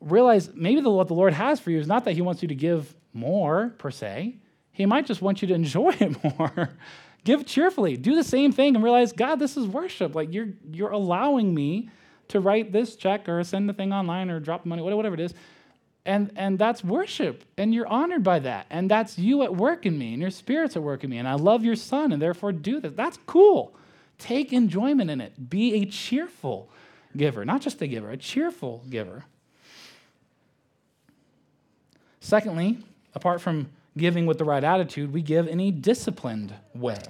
[0.00, 2.48] realize maybe the, what the Lord has for you is not that He wants you
[2.48, 4.36] to give more per se.
[4.72, 6.70] He might just want you to enjoy it more.
[7.24, 7.96] give cheerfully.
[7.96, 10.14] Do the same thing and realize, God, this is worship.
[10.14, 11.90] Like you're you're allowing me
[12.28, 15.34] to write this check or send the thing online or drop money, whatever it is.
[16.04, 17.44] And, and that's worship.
[17.58, 18.66] And you're honored by that.
[18.70, 21.18] And that's you at work in me, and your spirit's at work in me.
[21.18, 22.94] And I love your son, and therefore do this.
[22.94, 23.74] That's cool.
[24.18, 25.48] Take enjoyment in it.
[25.48, 26.68] Be a cheerful
[27.16, 29.24] giver, not just a giver, a cheerful giver.
[32.20, 32.78] Secondly,
[33.14, 37.00] apart from giving with the right attitude, we give in a disciplined way.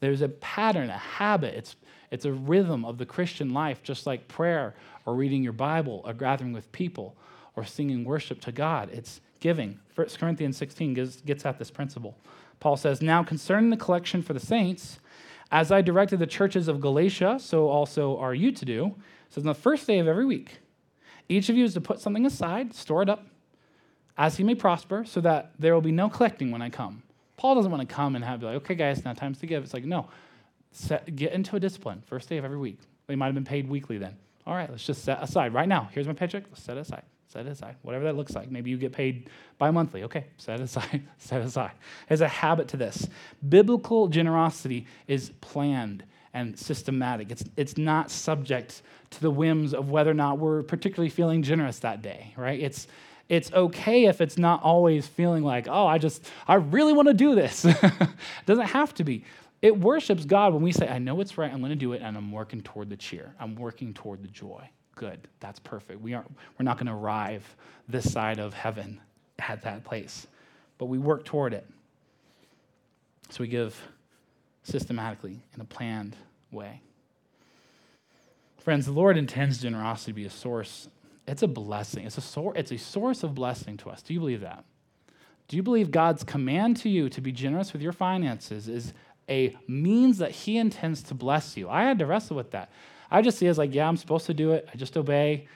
[0.00, 1.54] There's a pattern, a habit.
[1.54, 1.76] It's,
[2.10, 6.12] it's a rhythm of the Christian life, just like prayer or reading your Bible or
[6.12, 7.16] gathering with people
[7.56, 8.90] or singing worship to God.
[8.92, 9.78] It's giving.
[9.94, 12.16] 1 Corinthians 16 gets, gets at this principle.
[12.60, 14.98] Paul says, Now concerning the collection for the saints,
[15.50, 18.94] as I directed the churches of Galatia, so also are you to do.
[19.30, 20.60] So on the first day of every week,
[21.28, 23.26] each of you is to put something aside, store it up,
[24.16, 27.02] as he may prosper, so that there will be no collecting when I come.
[27.36, 29.62] Paul doesn't want to come and have like, okay, guys, now time's to give.
[29.64, 30.08] It's like, no,
[30.72, 32.02] set, get into a discipline.
[32.06, 32.78] First day of every week.
[33.06, 34.16] They might have been paid weekly then.
[34.46, 35.88] All right, let's just set aside right now.
[35.92, 36.44] Here's my paycheck.
[36.50, 37.02] Let's set it aside.
[37.32, 37.76] Set it aside.
[37.82, 38.50] Whatever that looks like.
[38.50, 40.02] Maybe you get paid bi monthly.
[40.02, 41.06] Okay, set it aside.
[41.18, 41.70] set it aside.
[42.08, 43.08] There's a habit to this.
[43.48, 46.02] Biblical generosity is planned
[46.34, 47.30] and systematic.
[47.30, 51.78] It's, it's not subject to the whims of whether or not we're particularly feeling generous
[51.80, 52.58] that day, right?
[52.58, 52.88] It's,
[53.28, 57.14] it's okay if it's not always feeling like, oh, I just, I really want to
[57.14, 57.64] do this.
[57.64, 57.76] it
[58.46, 59.24] doesn't have to be.
[59.62, 62.02] It worships God when we say, I know it's right, I'm going to do it,
[62.02, 63.36] and I'm working toward the cheer.
[63.38, 65.28] I'm working toward the joy good.
[65.40, 66.00] That's perfect.
[66.00, 67.44] We aren't, we're not going to arrive
[67.88, 69.00] this side of heaven
[69.38, 70.26] at that place,
[70.78, 71.66] but we work toward it.
[73.30, 73.80] So we give
[74.62, 76.16] systematically in a planned
[76.50, 76.80] way.
[78.58, 80.88] Friends, the Lord intends generosity to be a source.
[81.26, 82.06] It's a blessing.
[82.06, 84.02] It's a, sor- it's a source of blessing to us.
[84.02, 84.64] Do you believe that?
[85.48, 88.92] Do you believe God's command to you to be generous with your finances is
[89.28, 91.68] a means that He intends to bless you?
[91.68, 92.70] I had to wrestle with that.
[93.10, 94.68] I just see it as like, yeah, I'm supposed to do it.
[94.72, 95.48] I just obey.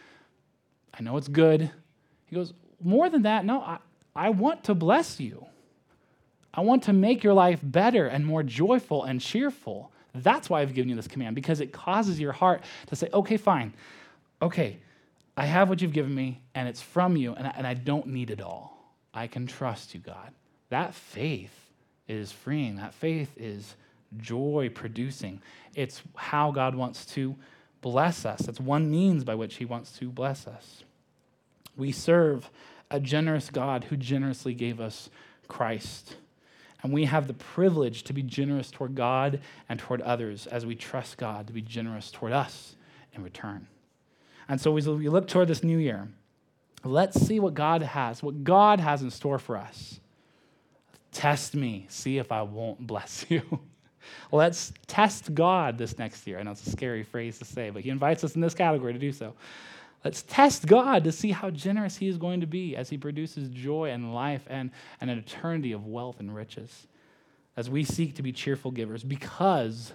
[0.92, 1.70] I know it's good.
[2.26, 2.52] He goes,
[2.82, 3.78] more than that, no, I,
[4.14, 5.46] I want to bless you.
[6.52, 9.90] I want to make your life better and more joyful and cheerful.
[10.14, 13.36] That's why I've given you this command, because it causes your heart to say, okay,
[13.36, 13.74] fine.
[14.40, 14.78] Okay,
[15.36, 18.06] I have what you've given me, and it's from you, and I, and I don't
[18.06, 18.94] need it all.
[19.12, 20.32] I can trust you, God.
[20.70, 21.54] That faith
[22.06, 22.76] is freeing.
[22.76, 23.74] That faith is
[24.18, 25.40] joy producing.
[25.74, 27.36] It's how God wants to
[27.80, 28.40] bless us.
[28.40, 30.84] That's one means by which he wants to bless us.
[31.76, 32.50] We serve
[32.90, 35.10] a generous God who generously gave us
[35.48, 36.16] Christ.
[36.82, 40.74] And we have the privilege to be generous toward God and toward others as we
[40.74, 42.76] trust God to be generous toward us
[43.14, 43.66] in return.
[44.48, 46.08] And so as we look toward this new year,
[46.84, 50.00] let's see what God has, what God has in store for us.
[51.10, 53.60] Test me, see if I won't bless you.
[54.32, 56.38] Let's test God this next year.
[56.38, 58.92] I know it's a scary phrase to say, but He invites us in this category
[58.92, 59.34] to do so.
[60.04, 63.48] Let's test God to see how generous He is going to be as He produces
[63.48, 66.86] joy and life and, and an eternity of wealth and riches.
[67.56, 69.92] As we seek to be cheerful givers because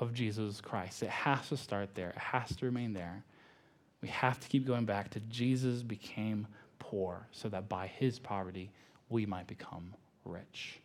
[0.00, 1.02] of Jesus Christ.
[1.02, 3.22] It has to start there, it has to remain there.
[4.02, 6.46] We have to keep going back to Jesus became
[6.78, 8.70] poor so that by his poverty
[9.10, 9.92] we might become
[10.24, 10.80] rich.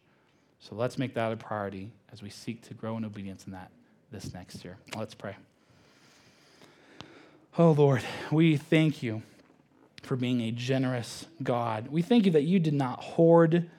[0.68, 3.70] So let's make that a priority as we seek to grow in obedience in that
[4.10, 4.78] this next year.
[4.98, 5.36] Let's pray.
[7.60, 8.02] Oh Lord,
[8.32, 9.22] we thank you
[10.02, 11.90] for being a generous God.
[11.90, 13.70] We thank you that you did not hoard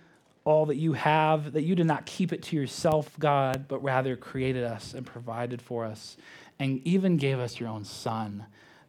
[0.44, 4.14] all that you have, that you did not keep it to yourself, God, but rather
[4.14, 6.16] created us and provided for us
[6.60, 8.46] and even gave us your own Son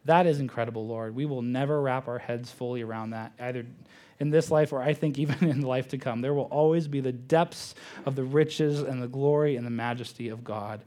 [0.08, 1.14] that is incredible, Lord.
[1.14, 3.66] We will never wrap our heads fully around that, either
[4.20, 6.20] in this life or I think even in life to come.
[6.20, 10.28] There will always be the depths of the riches and the glory and the majesty
[10.28, 10.82] of God.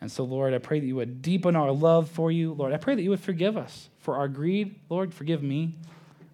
[0.00, 2.52] And so, Lord, I pray that you would deepen our love for you.
[2.52, 4.78] Lord, I pray that you would forgive us for our greed.
[4.90, 5.74] Lord, forgive me.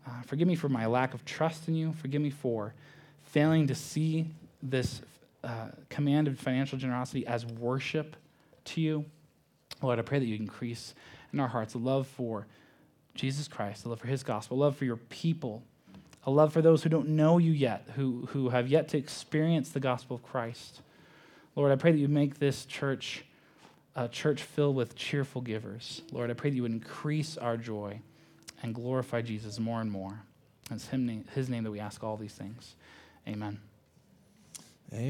[0.07, 1.93] Uh, forgive me for my lack of trust in you.
[1.93, 2.75] Forgive me for
[3.23, 4.27] failing to see
[4.63, 5.01] this
[5.45, 8.17] uh, command of financial generosity as worship
[8.65, 9.05] to you.
[9.81, 10.95] Lord, I pray that you increase
[11.33, 12.47] in our hearts a love for
[13.15, 15.63] Jesus Christ, a love for his gospel, love for your people,
[16.25, 19.71] a love for those who don't know you yet, who, who have yet to experience
[19.71, 20.83] the gospel of Christ.
[21.57, 23.25] Lord, I pray that you make this church
[23.95, 26.03] a church filled with cheerful givers.
[26.13, 28.01] Lord, I pray that you would increase our joy
[28.63, 30.23] and glorify Jesus more and more.
[30.71, 32.75] It's him, his name that we ask all these things.
[33.29, 33.61] Amen.